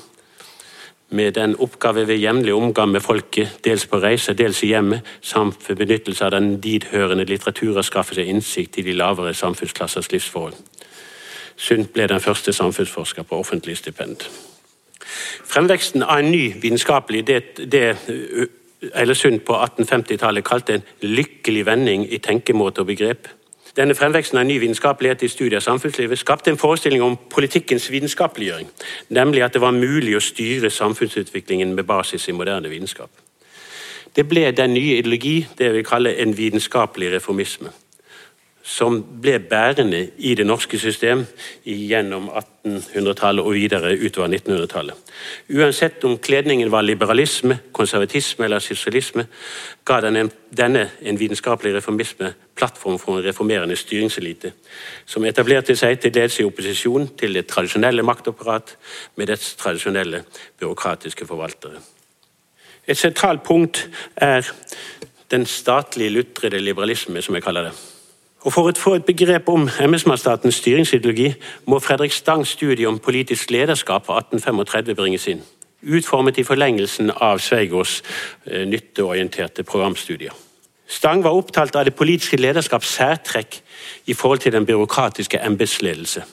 [1.11, 5.69] Med den oppgave ved jevnlig omgang med folket, dels på reise, dels i hjemmet, samt
[5.69, 10.55] ved benyttelse av den didhørende litteratur å skaffe seg innsikt i de lavere samfunnsklassers livsforhold.
[11.57, 14.23] Sundt ble den første samfunnsforsker på offentlig stipend.
[15.51, 17.43] Fremveksten av en ny vitenskapelig det,
[17.73, 17.85] det
[18.95, 23.29] Eilesund på 1850-tallet kalte en lykkelig vending i tenkemåte og begrep.
[23.77, 28.71] Denne fremveksten av ny vitenskapelighet i studiet av samfunnslivet skapte en forestilling om politikkens vitenskapeliggjøring,
[29.09, 33.11] nemlig at det var mulig å styre samfunnsutviklingen med basis i moderne vitenskap.
[34.17, 37.71] Det ble den nye ideologi, det jeg vil kalle en vitenskapelig reformisme
[38.71, 41.25] som ble bærende i det norske system
[41.67, 45.11] gjennom 1800-tallet og videre utover 1900-tallet.
[45.59, 49.27] Uansett om kledningen var liberalisme, konservatisme eller sosialisme,
[49.85, 54.53] ga denne, denne en vitenskapelig reformisme plattform for en reformerende styringselite,
[55.07, 58.77] som etablerte seg til dels i opposisjon til det tradisjonelle maktapparat
[59.19, 60.23] med dets tradisjonelle
[60.61, 61.83] byråkratiske forvaltere.
[62.87, 64.47] Et sentralt punkt er
[65.31, 67.81] den statlige lutrede liberalisme, som jeg kaller det.
[68.41, 71.35] Og For å få et begrep om embetsmannsstatens styringsideologi
[71.69, 75.43] må Fredrik Stangs studie om politisk lederskap fra 1835 bringes inn.
[75.81, 77.99] Utformet i forlengelsen av Sveigårds
[78.47, 80.33] eh, nytteorienterte programstudier.
[80.91, 83.61] Stang var opptalt av det politiske lederskaps særtrekk
[84.11, 86.25] i forhold til den byråkratiske embetsledelse.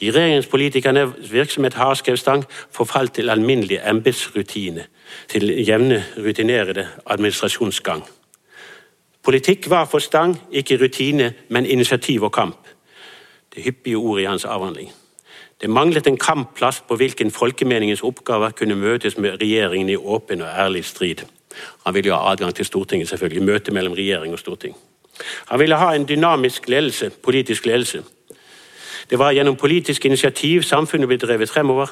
[0.00, 4.86] I regjeringspolitikernes virksomhet har skrev Stang forfalt til alminnelig embetsrutine,
[5.28, 8.04] til jevne rutinerede administrasjonsgang.
[9.26, 12.56] Politikk var for Stang ikke rutine, men initiativ og kamp.
[13.54, 14.92] Det hyppige ordet i hans avhandling.
[15.60, 20.48] Det manglet en kampplass på hvilken folkemeningens oppgaver kunne møtes med regjeringen i åpen og
[20.48, 21.24] ærlig strid.
[21.86, 23.42] Han ville jo ha adgang til Stortinget, selvfølgelig.
[23.42, 24.76] Møte mellom regjering og storting.
[25.46, 28.02] Han ville ha en dynamisk ledelse, politisk ledelse.
[29.10, 31.86] Det var gjennom politisk initiativ samfunnet ble drevet fremover.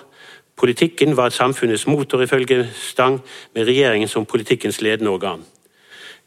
[0.57, 3.21] Politikken var samfunnets motor, ifølge Stang,
[3.55, 5.45] med regjeringen som politikkens ledende organ.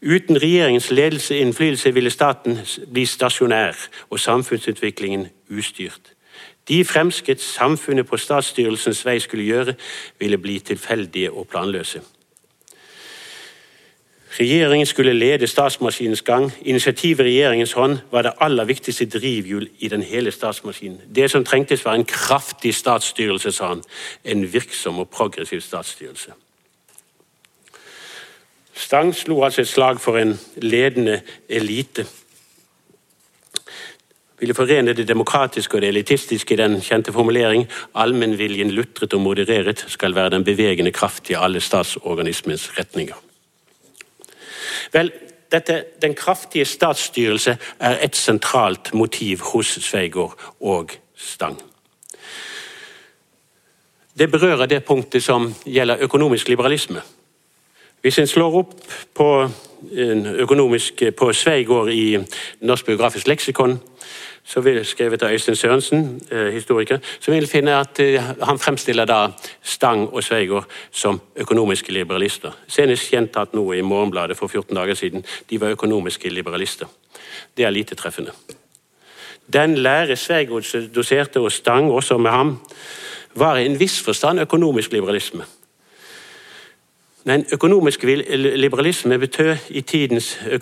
[0.01, 2.59] Uten regjeringens ledelse og innflytelse ville staten
[2.91, 3.75] bli stasjonær
[4.09, 6.13] og samfunnsutviklingen ustyrt.
[6.67, 9.73] De fremskritt samfunnet på statsstyrelsens vei skulle gjøre,
[10.19, 12.01] ville bli tilfeldige og planløse.
[14.39, 16.51] Regjeringen skulle lede statsmaskinens gang.
[16.61, 21.01] Initiativet i regjeringens hånd var det aller viktigste drivhjul i den hele statsmaskinen.
[21.15, 23.83] Det som trengtes, var en kraftig statsstyrelse, sa han.
[24.23, 26.31] En virksom og progressiv statsstyrelse.
[28.77, 32.05] Stang slo altså et slag for en ledende elite.
[34.39, 37.65] Ville forene det demokratiske og det elitistiske i den kjente formulering
[37.97, 43.15] allmennviljen lutret og modereret skal være den bevegende kraft i alle statsorganismens retninger.
[44.93, 45.11] Vel,
[45.51, 51.57] dette, Den kraftige statsstyrelse er et sentralt motiv hos Sveigård og Stang.
[54.17, 57.01] Det berører det punktet som gjelder økonomisk liberalisme.
[58.07, 58.69] Hvis en slår opp
[59.15, 59.49] på,
[60.39, 62.15] økonomisk, på Sveigård i
[62.63, 63.73] Norsk biografisk leksikon,
[64.47, 68.59] så vil, skrevet av Øystein Sørensen, eh, historiker, så vil en finne at eh, han
[68.59, 72.55] fremstiller da Stang og Sveigård som økonomiske liberalister.
[72.67, 75.25] Senest gjentatt nå i Morgenbladet for 14 dager siden.
[75.49, 76.87] De var økonomiske liberalister.
[77.57, 78.31] Det er lite treffende.
[79.53, 80.63] Den lære Sveigård
[80.95, 82.59] doserte og Stang også med ham,
[83.35, 85.43] var i en viss forstand økonomisk liberalisme.
[87.27, 88.03] Men økonomisk
[88.37, 90.59] liberalisme betød i tidens eh,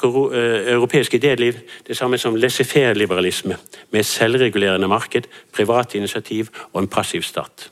[0.73, 1.53] europeiske idéliv
[1.87, 3.57] det samme som laissez-faire-liberalisme,
[3.91, 5.21] med selvregulerende marked,
[5.53, 7.71] privat initiativ og en passiv stat.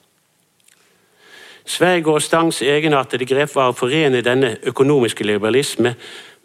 [1.66, 5.96] Sverige og Stangs egenartede grep var å forene denne økonomiske liberalisme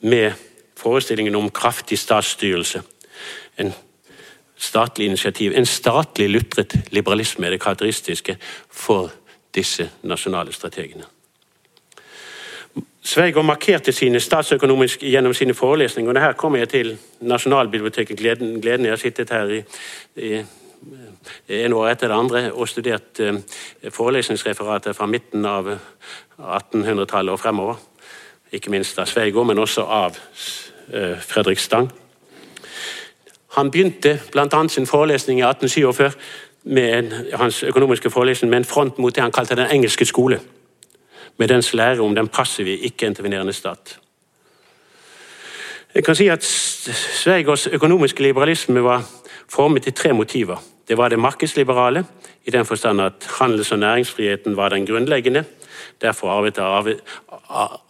[0.00, 0.32] med
[0.76, 2.82] forestillingen om kraftig statsstyrelse.
[3.58, 3.74] En
[4.56, 8.38] statlig initiativ, en statlig lutret liberalisme er det karakteristiske
[8.70, 9.12] for
[9.54, 11.17] disse nasjonale strategene.
[13.09, 16.12] Sveigård markerte sine statsøkonomisk gjennom sine forelesninger.
[16.12, 18.61] og Her kommer jeg til Nasjonalbiblioteket Gleden.
[18.61, 18.85] gleden.
[18.85, 19.62] Jeg har sittet her i,
[20.16, 20.42] i
[21.49, 23.38] en år etter det andre og studert eh,
[23.90, 25.71] forelesningsreferater fra midten av
[26.38, 27.75] 1800-tallet og fremover.
[28.53, 30.18] Ikke minst av Sveigård, men også av
[30.92, 31.88] eh, Fredrik Stang.
[33.57, 34.68] Han begynte bl.a.
[34.68, 36.12] sin forelesning i 1847
[36.62, 40.40] med en, hans økonomiske forelesning med en front mot det han kalte den engelske skole
[41.38, 43.98] med dens lære om den passive, ikke-intervenerende stat.
[45.94, 49.05] Jeg kan si at Sveigers økonomiske liberalisme var
[49.48, 50.57] formet i tre motiver.
[50.88, 52.05] Det var det markedsliberale,
[52.44, 55.44] i den forstand at handels- og næringsfriheten var den grunnleggende.
[56.01, 56.31] Derfor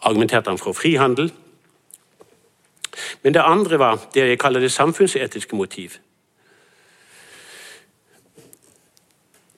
[0.01, 1.33] argumenterte han for frihandel.
[3.23, 5.91] Men det andre var det jeg kaller det samfunnsetiske motiv.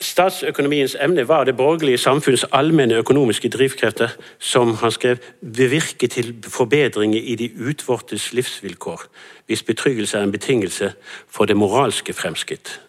[0.00, 4.08] Statsøkonomiens emne var det borgerlige samfunns allmenne økonomiske drivkrefter,
[4.38, 5.16] som han skrev,
[5.56, 9.02] bevirke til forbedringer i de utvortes livsvilkår,
[9.46, 10.92] hvis betryggelse er en betingelse
[11.28, 12.80] for det moralske fremskritt.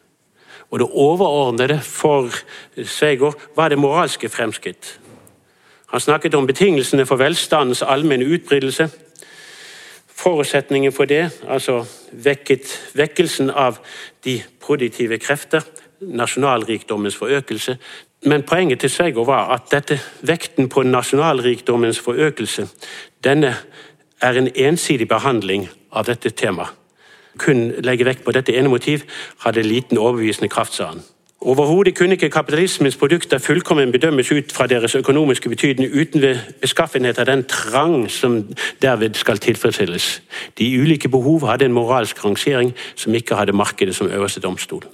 [0.70, 2.30] Og det overordnede for
[2.84, 5.00] Sveigård var det moralske fremskritt.
[5.88, 8.90] Han snakket om betingelsene for velstandens allmenne utbredelse.
[10.16, 13.80] Forutsetningen for det, altså vekket, vekkelsen av
[14.24, 15.62] de produktive krefter,
[16.02, 17.78] nasjonalrikdommens forøkelse.
[18.26, 22.68] Men poenget til Sveigård var at dette, vekten på nasjonalrikdommens forøkelse
[23.24, 23.56] denne
[24.22, 26.70] er en ensidig behandling av dette temaet.
[27.38, 29.06] Kun legge vekt på dette ene motiv
[29.46, 31.02] hadde liten overbevisende kraft, sa han.
[31.42, 37.20] Overhodet kunne ikke kapitalismens produkter fullkommen bedømmes ut fra deres økonomiske betydning uten ved beskaffenhet
[37.20, 38.44] av den trang som
[38.82, 40.22] derved skal tilfredsstilles.
[40.58, 44.86] De ulike behov hadde en moralsk rangering som ikke hadde markedet som øverste domstol.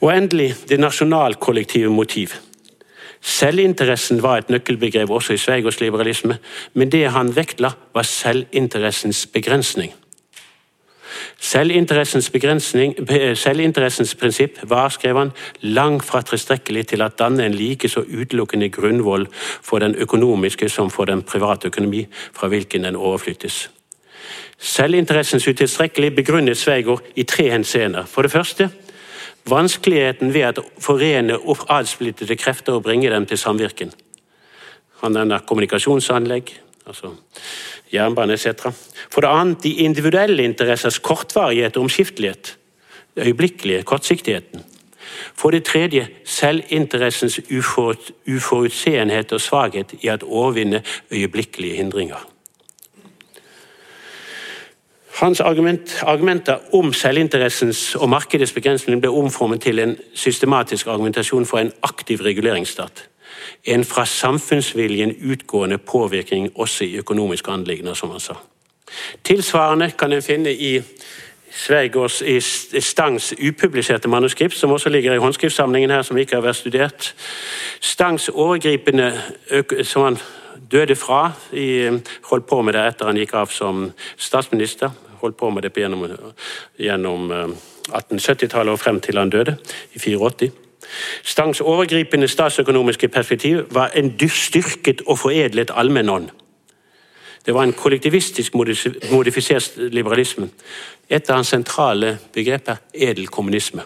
[0.00, 2.34] Og endelig det nasjonalkollektive motiv.
[3.24, 6.38] Selvinteressen var et nøkkelbegrep også i Sveigårds liberalisme,
[6.74, 9.94] men det han vektla, var selvinteressens begrensning.
[11.40, 12.28] Selvinteressens,
[13.40, 18.68] selvinteressens prinsipp var, skrev han, langt fra tilstrekkelig til å danne en like så utelukkende
[18.68, 23.68] grunnvoll for den økonomiske som for den private økonomi fra hvilken den overflyttes.
[24.58, 28.04] Selvinteressens utilstrekkelig begrunnet Sveigård i tre henseender.
[28.08, 28.70] For det første
[29.50, 31.38] vanskeligheten ved å forene
[31.72, 33.92] adspiltede krefter og bringe dem til samvirken.
[35.02, 36.52] Han nevner kommunikasjonsanlegg,
[36.86, 37.12] altså
[37.92, 38.70] jernbane etc.
[39.12, 42.56] For det annet de individuelle interessers kortvarighet og omskiftelighet.
[43.16, 44.64] Øyeblikkelige kortsiktigheten.
[45.34, 47.40] For det tredje selvinteressens
[48.26, 52.33] uforutseenhet og svakhet i å overvinne øyeblikkelige hindringer.
[55.14, 61.58] Hans argument, argumenter om selvinteressens og markedets begrensning ble omformet til en systematisk argumentasjon for
[61.58, 63.08] en aktiv reguleringsstat
[63.64, 68.34] en fra samfunnsviljen utgående påvirkning også i økonomiske anliggender, som han sa.
[69.24, 70.82] Tilsvarende kan en finne i
[71.54, 76.56] Sveigårds i Stangs upubliserte manuskript, som også ligger i håndskriftsamlingen her, som ikke har vært
[76.56, 77.14] studert.
[77.80, 79.12] Stangs overgripende
[79.82, 80.18] som han
[80.70, 81.88] døde fra, i,
[82.30, 84.90] holdt på med det etter han gikk av som statsminister.
[85.20, 86.04] Holdt på med det gjennom,
[86.78, 89.56] gjennom 1870-tallet eh, og frem til han døde
[89.94, 90.50] i 84.
[91.24, 96.28] Stangs overgripende statsøkonomiske perspektiv var en styrket og foredlet allmennånd.
[97.46, 100.48] Det var en kollektivistisk modifisert liberalisme.
[101.10, 103.82] Et av hans sentrale begreper edel kommunisme.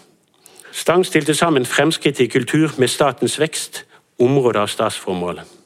[0.72, 3.84] Stang stilte sammen fremskritt i kultur med statens vekst,
[4.18, 5.57] områder av statsformålet.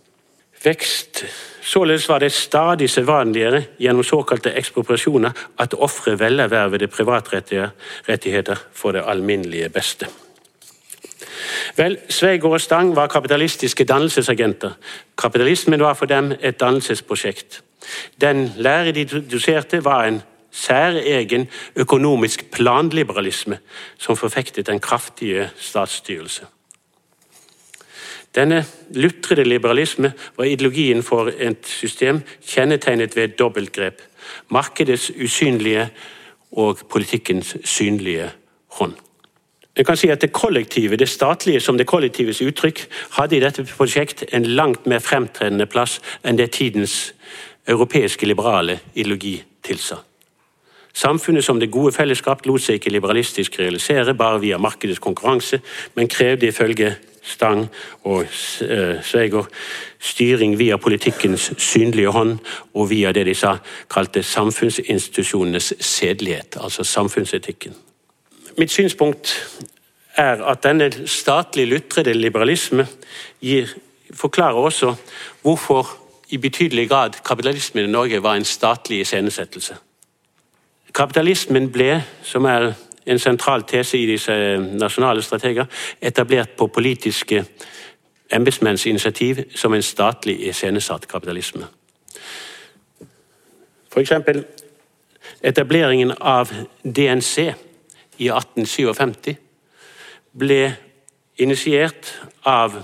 [0.64, 1.24] Vekst
[1.62, 9.68] Således var det stadig sedvanligere gjennom såkalte ekspropriasjoner at ofre velervervede privatrettigheter for det alminnelige
[9.68, 10.06] beste.
[11.76, 14.72] Vel, Sveigård og Stang var kapitalistiske dannelsesagenter.
[15.18, 17.62] Kapitalismen var for dem et dannelsesprosjekt.
[18.20, 23.58] Den lære de doserte, var en særegen økonomisk planliberalisme
[23.98, 26.44] som forfektet den kraftige statsstyrelse.
[28.34, 28.64] Denne
[28.94, 34.02] lutrede liberalisme var ideologien for et system kjennetegnet ved dobbeltgrep.
[34.48, 35.88] Markedets usynlige
[36.52, 38.30] og politikkens synlige
[38.78, 38.94] hånd.
[39.76, 43.64] Jeg kan si at Det kollektive, det statlige som det kollektives uttrykk, hadde i dette
[43.64, 47.14] prosjekt en langt mer fremtredende plass enn det tidens
[47.68, 49.96] europeiske liberale ideologi tilsa.
[50.94, 55.60] Samfunnet som det gode fellesskap lot seg ikke liberalistisk realisere bare via markedets konkurranse,
[55.94, 57.68] men krevde ifølge Stang
[58.04, 59.48] og eh, Sveigård
[60.02, 62.38] styring via politikkens synlige hånd
[62.74, 63.56] og via det de sa
[63.90, 67.74] kalte samfunnsinstitusjonenes sedelighet, altså samfunnsetikken.
[68.58, 69.36] Mitt synspunkt
[70.16, 72.86] er at denne statlig lutrede liberalisme
[73.40, 73.70] gir,
[74.12, 74.94] forklarer også
[75.42, 75.98] hvorfor
[76.28, 79.74] i betydelig grad kapitalismen i Norge var en statlig iscenesettelse.
[80.94, 82.72] Kapitalismen ble, som er
[83.06, 85.66] en sentral tese i disse nasjonale strateger,
[86.00, 87.44] etablert på politiske
[88.32, 91.66] embetsmenns initiativ som en statlig iscenesatt kapitalisme.
[93.92, 94.12] F.eks.
[95.42, 97.52] etableringen av DNC
[98.16, 99.36] i 1857
[100.32, 100.62] ble
[101.36, 102.14] initiert
[102.48, 102.78] av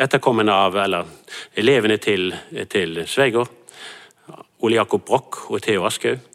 [0.00, 1.08] etterkommende av, eller
[1.56, 2.32] elevene til,
[2.68, 3.48] til Sveigård,
[4.60, 6.29] Ole Jakob Broch og Theo Aschehoug.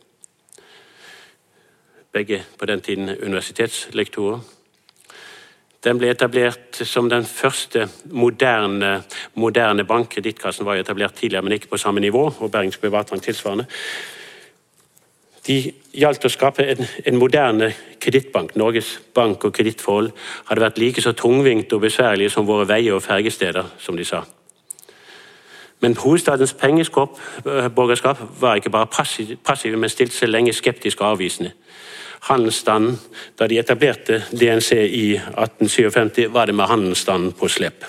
[2.15, 4.39] Begge på den tiden universitetslektorer.
[5.83, 9.03] Den ble etablert som den første moderne,
[9.35, 10.13] moderne bank.
[10.15, 12.23] Kredittkassen var etablert tidligere, men ikke på samme nivå.
[12.39, 13.65] og Bergens Bevatrang tilsvarende.
[15.47, 15.57] De
[15.93, 18.55] gjaldt å skape en, en moderne kredittbank.
[18.55, 20.09] Norges bank og kredittforhold
[20.47, 24.23] hadde vært like så tungvinte og besværlige som våre veier og fergesteder, som de sa.
[25.83, 28.87] Men hovedstadens pengeborgerskap var ikke bare
[29.43, 31.51] passive, men stilte seg lenge skeptisk og avvisende.
[32.25, 32.99] Handelsstanden,
[33.39, 37.85] Da de etablerte DNC i 1857, var det med handelsstanden på slep.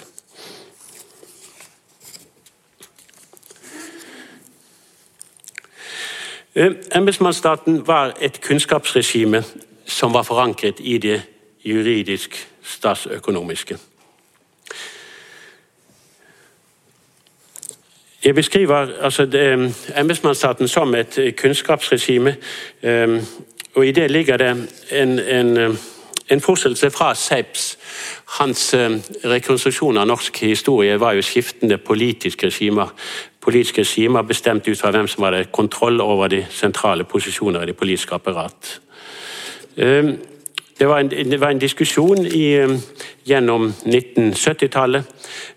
[6.55, 9.43] Eh, embetsmannsstaten var et kunnskapsregime
[9.87, 11.23] som var forankret i det
[11.65, 13.79] juridisk statsøkonomiske.
[18.25, 22.37] Jeg beskriver altså, eh, embetsmannsstaten som et kunnskapsregime,
[22.83, 23.23] eh,
[23.77, 24.51] og i det ligger det
[24.91, 25.79] en, en,
[26.31, 27.79] en fortsettelse fra Seips.
[28.41, 28.75] Hans
[29.25, 32.91] rekonstruksjon av norsk historie var jo skiftende politiske regimer
[33.47, 37.77] politiske regimer bestemt ut fra hvem som hadde kontroll over de sentrale posisjoner i det
[37.77, 38.81] politiske apparat.
[39.77, 40.17] Ehm,
[40.79, 42.49] det var en, det var en diskusjon i,
[43.27, 45.05] gjennom 1970-tallet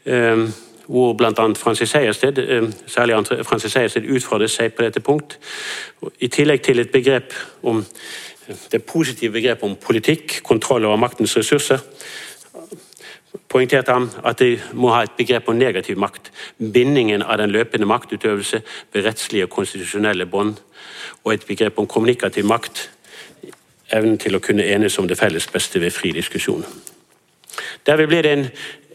[0.06, 0.46] ehm,
[0.90, 1.54] hvor bl.a.
[1.54, 3.16] Francis Sejersted, særlig
[3.46, 5.36] Francis Sejersted utfordret seg på dette punkt.
[6.20, 7.84] I tillegg til et begrep om
[8.72, 11.78] det positive begrepet om politikk, kontroll over maktens ressurser,
[13.50, 16.32] poengterte han at de må ha et begrep om negativ makt.
[16.58, 18.62] Bindingen av den løpende maktutøvelse
[18.94, 20.56] ved rettslige og konstitusjonelle bånd.
[21.24, 22.90] Og et begrep om kommunikativ makt.
[23.94, 26.66] Evnen til å kunne enes om det felles beste ved fri diskusjon.
[27.86, 28.48] Derved blir det en,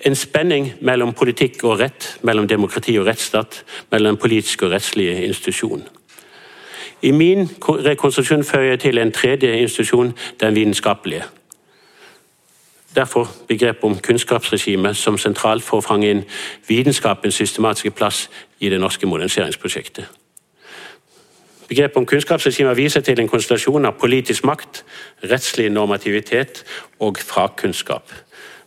[0.04, 5.24] en spenning mellom politikk og rett, mellom demokrati og rettsstat, mellom den politiske og rettslige
[5.26, 5.82] institusjon.
[7.02, 11.24] I min rekonstruksjon føyer jeg til en tredje institusjon, den vitenskapelige.
[12.94, 16.22] Derfor begrepet om kunnskapsregime som sentralt for å fange inn
[16.68, 18.28] vitenskapens systematiske plass
[18.60, 20.04] i det norske moderniseringsprosjektet.
[21.68, 24.84] Begrepet om kunnskapsregime viser til en konstellasjon av politisk makt,
[25.24, 26.62] rettslig normativitet
[27.00, 28.12] og fagkunnskap.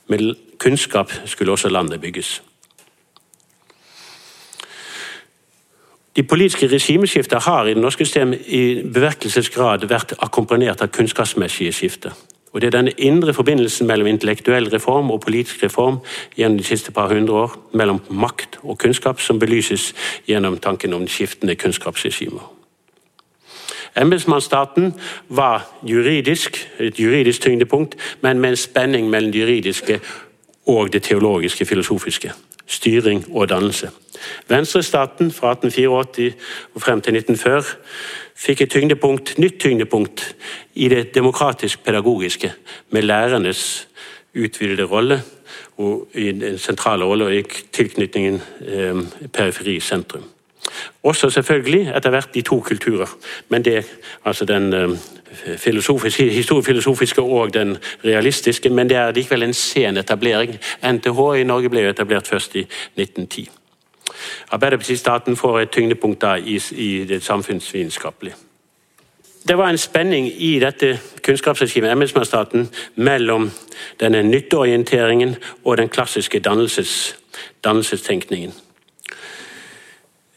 [0.07, 2.41] Med kunnskap skulle også landet bygges.
[6.15, 12.15] De politiske regimeskifter har i det norske systemet i beverkelsesgrad vært akkompagnert av kunnskapsmessige skifter.
[12.53, 15.99] Og Det er denne indre forbindelsen mellom intellektuell reform og politisk reform
[16.37, 19.93] gjennom de siste par hundre år, mellom makt og kunnskap, som belyses
[20.27, 22.56] gjennom tanken om skiftende kunnskapsregimer.
[23.97, 24.93] Embetsmannsstaten
[25.29, 29.99] var juridisk, et juridisk tyngdepunkt, men med en spenning mellom det juridiske
[30.67, 32.31] og det teologiske, filosofiske.
[32.67, 33.89] Styring og dannelse.
[34.47, 36.33] Venstrestaten fra 1884
[36.73, 37.63] og frem til 1940
[38.35, 40.35] fikk et tyngdepunkt, nytt tyngdepunkt
[40.75, 42.53] i det demokratisk-pedagogiske,
[42.89, 43.87] med lærernes
[44.35, 45.21] utvidede rolle
[45.77, 47.43] og i den sentrale rolle og i
[47.73, 48.95] tilknytningen eh,
[49.33, 50.23] periferi-sentrum.
[51.03, 53.17] Også selvfølgelig etter hvert de to kulturer,
[53.49, 53.85] men det
[54.25, 54.99] altså den
[56.17, 58.69] historiefilosofiske og den realistiske.
[58.69, 60.57] Men det er likevel en sen etablering.
[60.83, 63.49] NTH i Norge ble jo etablert først i 1910.
[64.51, 68.35] Arbeiderpartistaten får et tyngdepunkt da i, i det samfunnsvitenskapelige.
[69.47, 73.51] Det var en spenning i dette kunnskapsregimet, embetsmannsstaten, mellom
[73.99, 77.15] denne nytteorienteringen og den klassiske dannelses,
[77.63, 78.53] dannelsestenkningen.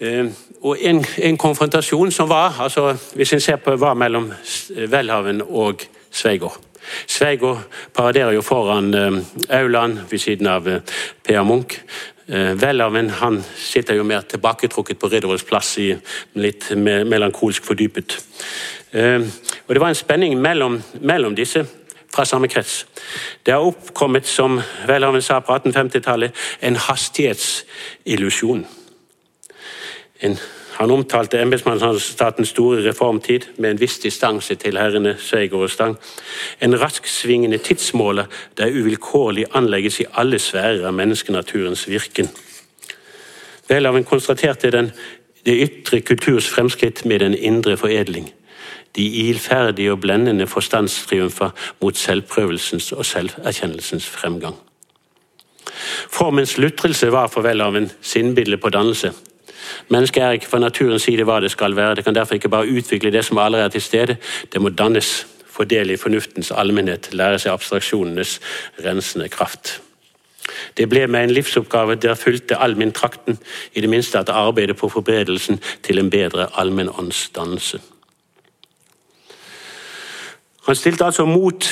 [0.00, 0.26] Eh,
[0.62, 4.30] og en, en, konfrontasjon som var, altså hvis en ser på, var mellom
[4.88, 6.56] Welhaven og Sveigård.
[7.06, 7.58] Sveigård
[7.94, 10.64] paraderer jo foran uh, aulaen ved siden av
[11.24, 11.76] Per Munch.
[12.30, 15.74] Welhaven han sitter jo mer tilbaketrukket på Ridderholms plass,
[16.34, 18.16] litt melankolsk fordypet.
[18.94, 21.64] Og Det var en spenning mellom, mellom disse
[22.14, 22.86] fra samme krets.
[23.46, 26.32] Det har oppkommet, som Welhaven sa på 1850-tallet,
[26.62, 28.66] en hastighetsillusjon.
[30.20, 30.38] En
[30.80, 35.98] han omtalte embetsmannsstatens store reformtid med en viss distanse til herrene Sveigård og Stang.
[36.64, 38.24] En rasksvingende tidsmåler
[38.56, 42.32] der uvilkårlig anlegges i alle sfærer av menneskenaturens virken.
[43.68, 44.92] Welhaven konstaterte den,
[45.44, 48.32] det ytre kulturs fremskritt med den indre foredling.
[48.96, 51.50] De ilferdige og blendende forstandstriumfer
[51.80, 54.56] mot selvprøvelsens og selverkjennelsens fremgang.
[56.08, 59.12] Formens lutrelse var for Welhaven sinnbildet på dannelse.
[59.88, 61.94] Mennesket er ikke fra naturens side hva det skal være.
[61.94, 64.16] Det kan derfor ikke bare utvikle det som allerede er til stede.
[64.52, 68.38] Det må dannes, fordele i fornuftens allmennhet, lære seg abstraksjonenes
[68.84, 69.80] rensende kraft.
[70.76, 73.38] Det ble meg en livsoppgave der fulgte all min trakten,
[73.74, 77.80] i det minste at arbeidet på forberedelsen til en bedre allmennåndsdannelse.
[80.66, 81.66] Han stilte altså mot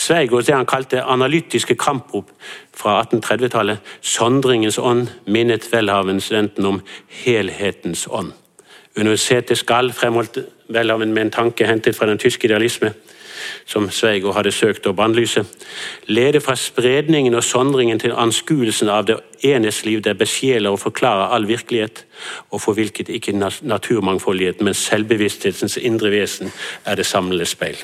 [0.00, 2.30] Sveigårds det han kalte analytiske kamprop
[2.76, 8.32] fra 1830-tallet, 'Sondringens ånd', minnet Welhaven-studenten om helhetens ånd.
[8.96, 10.38] Universitetet skal, fremholdt
[10.68, 12.92] Welhaven med en tanke hentet fra den tyske idealisme,
[13.66, 15.44] som Sveigård hadde søkt å bannlyse,
[16.06, 21.34] lede fra spredningen og sondringen til anskuelsen av det enes liv der besjeler og forklarer
[21.34, 22.04] all virkelighet,
[22.50, 26.52] og for hvilket ikke naturmangfoldighet, men selvbevissthetens indre vesen
[26.84, 27.76] er det samlede speil.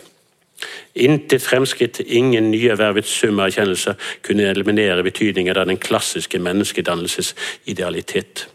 [0.96, 7.34] Intet fremskritt, ingen nyervervet sum av erkjennelser kunne eliminere betydningen av den klassiske menneskedannelses
[7.68, 8.46] idealitet.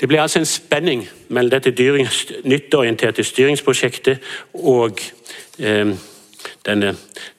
[0.00, 1.72] Det ble altså en spenning mellom dette
[2.44, 4.22] nytteorienterte styringsprosjektet
[4.60, 5.00] og
[5.58, 5.92] eh,
[6.66, 6.94] denne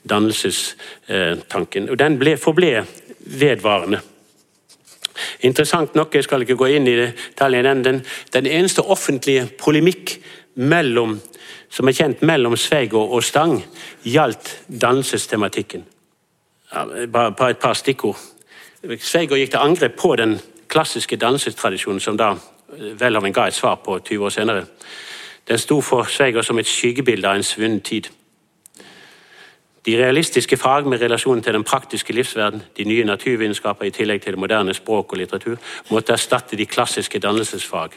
[0.10, 1.90] dannelsestanken.
[1.90, 2.86] Og Den ble, forble
[3.20, 4.02] vedvarende.
[5.42, 8.04] Interessant nok, jeg skal ikke gå inn i detaljen, den,
[8.34, 10.18] den eneste offentlige polemikk
[10.56, 11.18] mellom,
[11.70, 13.60] som er kjent mellom Sveigård og Stang,
[14.04, 15.86] gjaldt dannelsestematikken.
[16.74, 18.20] Ja, bare et par stikkord.
[19.00, 20.38] Sveigård gikk til angrep på den
[20.68, 22.36] klassiske dannelsestradisjonen som da
[23.00, 24.66] Welhaven ga et svar på 20 år senere.
[25.48, 28.10] Den sto for Sveigård som et skyggebilde av en svunnen tid.
[29.88, 34.36] De realistiske fag med relasjon til den praktiske livsverden, de nye naturvitenskaper i tillegg til
[34.36, 35.56] det moderne språk og litteratur,
[35.90, 37.96] måtte erstatte de klassiske dannelsesfag.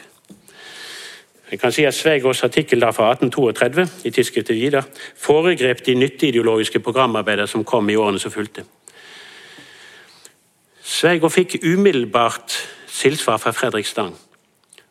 [1.51, 4.85] Jeg kan si at Sveigås' artikkel da fra 1832 i tidsskriftet Vidar
[5.17, 8.63] foregrep de nytteideologiske programarbeider som kom i årene som fulgte.
[10.81, 12.55] Sveigård fikk umiddelbart
[12.87, 14.15] tilsvar fra Fredrik Stang.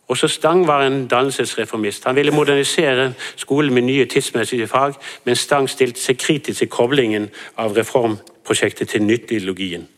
[0.09, 2.05] Også Stang var en dannelsesreformist.
[2.05, 4.95] Han ville modernisere skolen med nye tidsmessige fag,
[5.25, 9.89] men Stang stilte seg kritisk til koblingen av reformprosjektet til nytteideologien.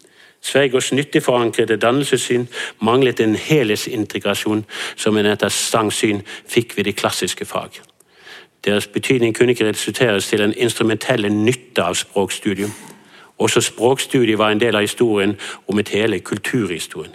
[0.43, 2.49] Sveigårds nyttig forankrede dannelsessyn
[2.81, 4.65] manglet en helhetsintegrasjon
[4.97, 7.79] som en etter Stangs syn fikk ved de klassiske fag.
[8.65, 12.71] Deres betydning kunne ikke resulteres til en instrumentelle nytte av språkstudium.
[13.39, 15.37] Også språkstudiet var en del av historien
[15.67, 17.15] om et hele kulturhistorien.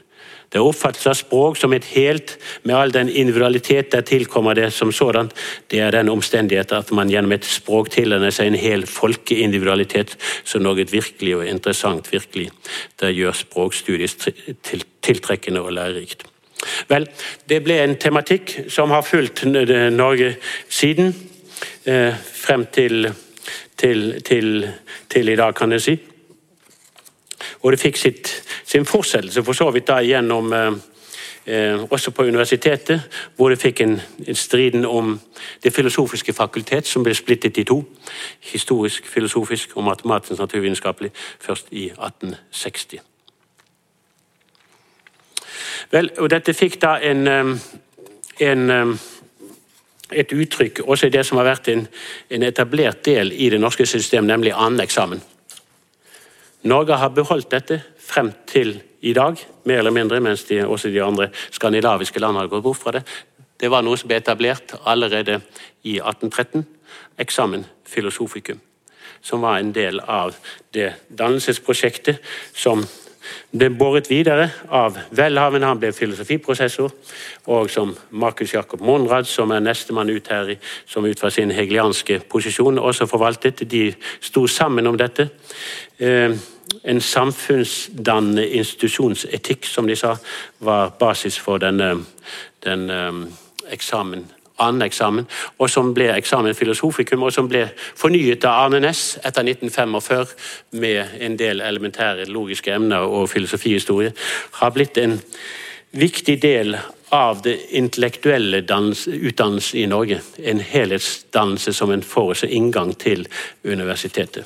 [0.49, 4.93] Det oppfattes av språk som et helt, med all den individualitet der tilkommer det som
[4.95, 5.33] sådant.
[5.67, 10.15] Det er den omstendighet at man gjennom et språk tilegner seg en hel folkeindividualitet
[10.47, 12.07] som noe virkelig og interessant.
[12.11, 12.49] virkelig.
[12.99, 14.27] Det gjør språkstudiet
[15.03, 16.23] tiltrekkende og lærerikt.
[16.89, 17.05] Vel,
[17.49, 20.35] det ble en tematikk som har fulgt Norge
[20.69, 21.13] siden,
[21.85, 23.11] eh, frem til,
[23.77, 24.69] til, til,
[25.09, 25.97] til i dag, kan jeg si.
[27.61, 28.29] Og det fikk sitt,
[28.65, 30.71] sin fortsettelse for så vidt da gjennom eh,
[31.45, 33.01] eh, også på universitetet,
[33.35, 35.19] hvor det fikk en, en striden om
[35.63, 37.83] Det filosofiske fakultet, som ble splittet i to.
[38.39, 42.99] Historisk, filosofisk og matematisk naturvitenskapelig først i 1860.
[45.91, 47.55] Vel, og Dette fikk da en, eh,
[48.39, 48.97] en eh,
[50.11, 51.87] et uttrykk også i det som har vært en,
[52.29, 55.21] en etablert del i det norske systemet, nemlig annen eksamen.
[56.63, 61.03] Norge har beholdt dette frem til i dag, mer eller mindre, mens de, også de
[61.03, 63.03] andre skandinaviske landene har gått bort fra det.
[63.57, 65.39] Det var noe som ble etablert allerede
[65.83, 66.65] i 1813.
[67.21, 68.59] Eksamen filosofikum.
[69.21, 70.35] Som var en del av
[70.73, 72.21] det dannelsesprosjektet
[72.53, 72.85] som
[73.51, 76.93] ble båret videre av Welhaven, han ble filosofiprosessor,
[77.47, 80.55] og som Markus Jakob Monrad, som er nestemann ut her,
[80.85, 83.65] som ut fra sin hegelianske posisjon også forvaltet.
[83.71, 83.89] De
[84.21, 85.29] sto sammen om dette.
[85.99, 86.31] Eh,
[86.83, 90.15] en samfunnsdannende institusjonsetikk, som de sa,
[90.59, 91.93] var basis for denne,
[92.63, 93.21] den um,
[93.71, 94.25] eksamen
[94.63, 95.27] annen eksamen,
[95.59, 100.35] og som ble eksamen filosofikum, og som ble fornyet av Arne Næss etter 1945
[100.81, 104.13] med en del elementære logiske emner og filosofihistorie,
[104.59, 105.19] har blitt en
[105.91, 106.77] viktig del
[107.09, 110.19] av det intellektuelle utdannelse i Norge.
[110.37, 113.27] En helhetsdannelse som en forutse inngang til
[113.63, 114.45] universitetet.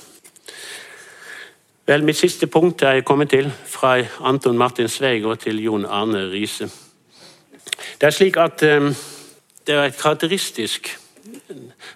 [1.88, 6.28] Vel, Mitt siste punkt er jeg kommet til, fra Anton Martin Sveigård til Jon Arne
[6.32, 6.70] Riise.
[8.00, 8.94] Det er slik at um,
[9.68, 10.90] det er karakteristisk,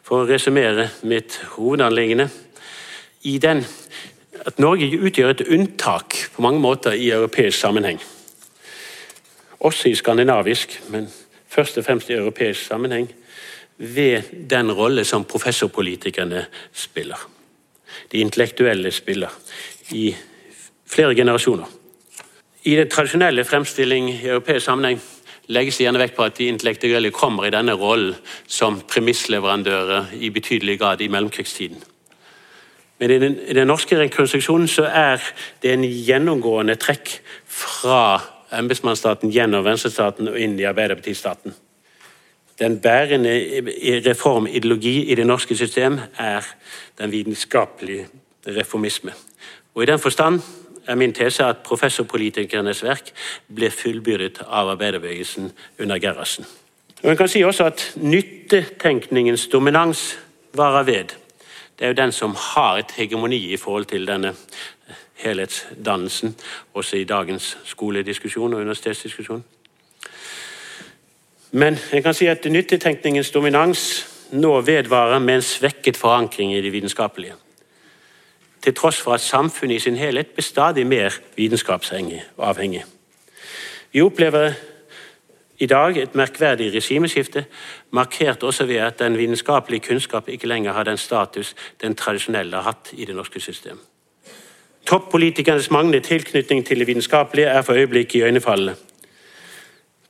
[0.05, 2.30] for å resumere mitt hovedanliggende,
[3.26, 3.63] i den
[4.45, 7.97] at Norge utgjør et unntak på mange måter i europeisk sammenheng.
[9.66, 11.07] Også i skandinavisk, men
[11.49, 13.09] først og fremst i europeisk sammenheng.
[13.78, 17.18] Ved den rolle som professorpolitikerne spiller.
[18.11, 19.34] De intellektuelle spiller
[19.91, 20.16] i
[20.86, 21.66] flere generasjoner.
[22.63, 25.01] I den tradisjonelle fremstilling i europeisk sammenheng
[25.48, 28.16] legges det gjerne vekt på at de intellektuelle kommer i denne rollen
[28.48, 31.84] som premissleverandører i betydelig grad i mellomkrigstiden.
[33.00, 35.24] Men i den, i den norske rekonstruksjonen så er
[35.62, 38.22] det en gjennomgående trekk fra
[38.56, 41.56] embetsmannsstaten gjennom venstrestaten og inn i arbeiderpartistaten.
[42.60, 43.34] Den bærende
[44.06, 46.46] reformideologi i det norske system er
[46.98, 48.08] den vitenskapelige
[48.48, 49.12] reformisme.
[49.76, 50.39] Og I den forstand
[50.88, 53.11] er min tese at professorpolitikernes verk
[53.55, 56.45] ble fullbyrdet av arbeiderbevegelsen under Gerhardsen.
[57.03, 60.17] En kan si også at nyttetenkningens dominans
[60.53, 61.15] varer ved.
[61.79, 64.33] Det er jo den som har et hegemoni i forhold til denne
[65.15, 66.36] helhetsdannelsen,
[66.73, 69.43] også i dagens skolediskusjon og universitetsdiskusjon.
[71.51, 76.71] Men en kan si at nyttetenkningens dominans nå vedvarer med en svekket forankring i det
[76.73, 77.33] vitenskapelige.
[78.66, 82.86] Til tross for at samfunnet i sin helhet blir stadig mer vitenskapsavhengig.
[83.91, 84.53] Vi opplever
[85.59, 87.45] i dag et merkverdig regimeskifte,
[87.91, 92.63] markert også ved at den vitenskapelige kunnskap ikke lenger har den status den tradisjonelle har
[92.63, 93.80] hatt i det norske system.
[94.86, 98.76] Toppolitikernes manglende tilknytning til det vitenskapelige er for øyeblikket iøynefallende.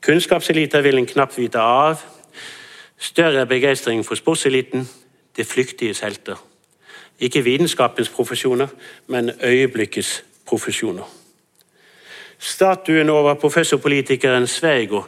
[0.02, 2.02] Kunnskapseliter vil en knapt vite av.
[2.98, 4.90] Større begeistring for sportseliten,
[5.36, 6.36] det flyktiges helter.
[7.20, 8.68] Ikke vitenskapens profesjoner,
[9.08, 11.04] men øyeblikkets profesjoner.
[12.40, 15.04] Statuen over professorpolitikeren Sveigo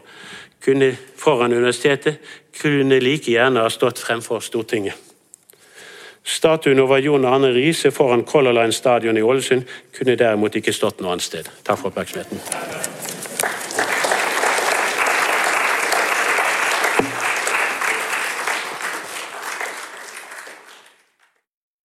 [0.65, 2.17] kunne foran universitetet
[2.61, 4.93] kunne like gjerne ha stått fremfor Stortinget.
[6.23, 9.63] Statuen over Jon Arne Riise foran Color Line stadion i Ålesund
[9.97, 11.51] kunne derimot ikke stått noe annet sted.
[11.63, 13.06] Takk for oppmerksomheten.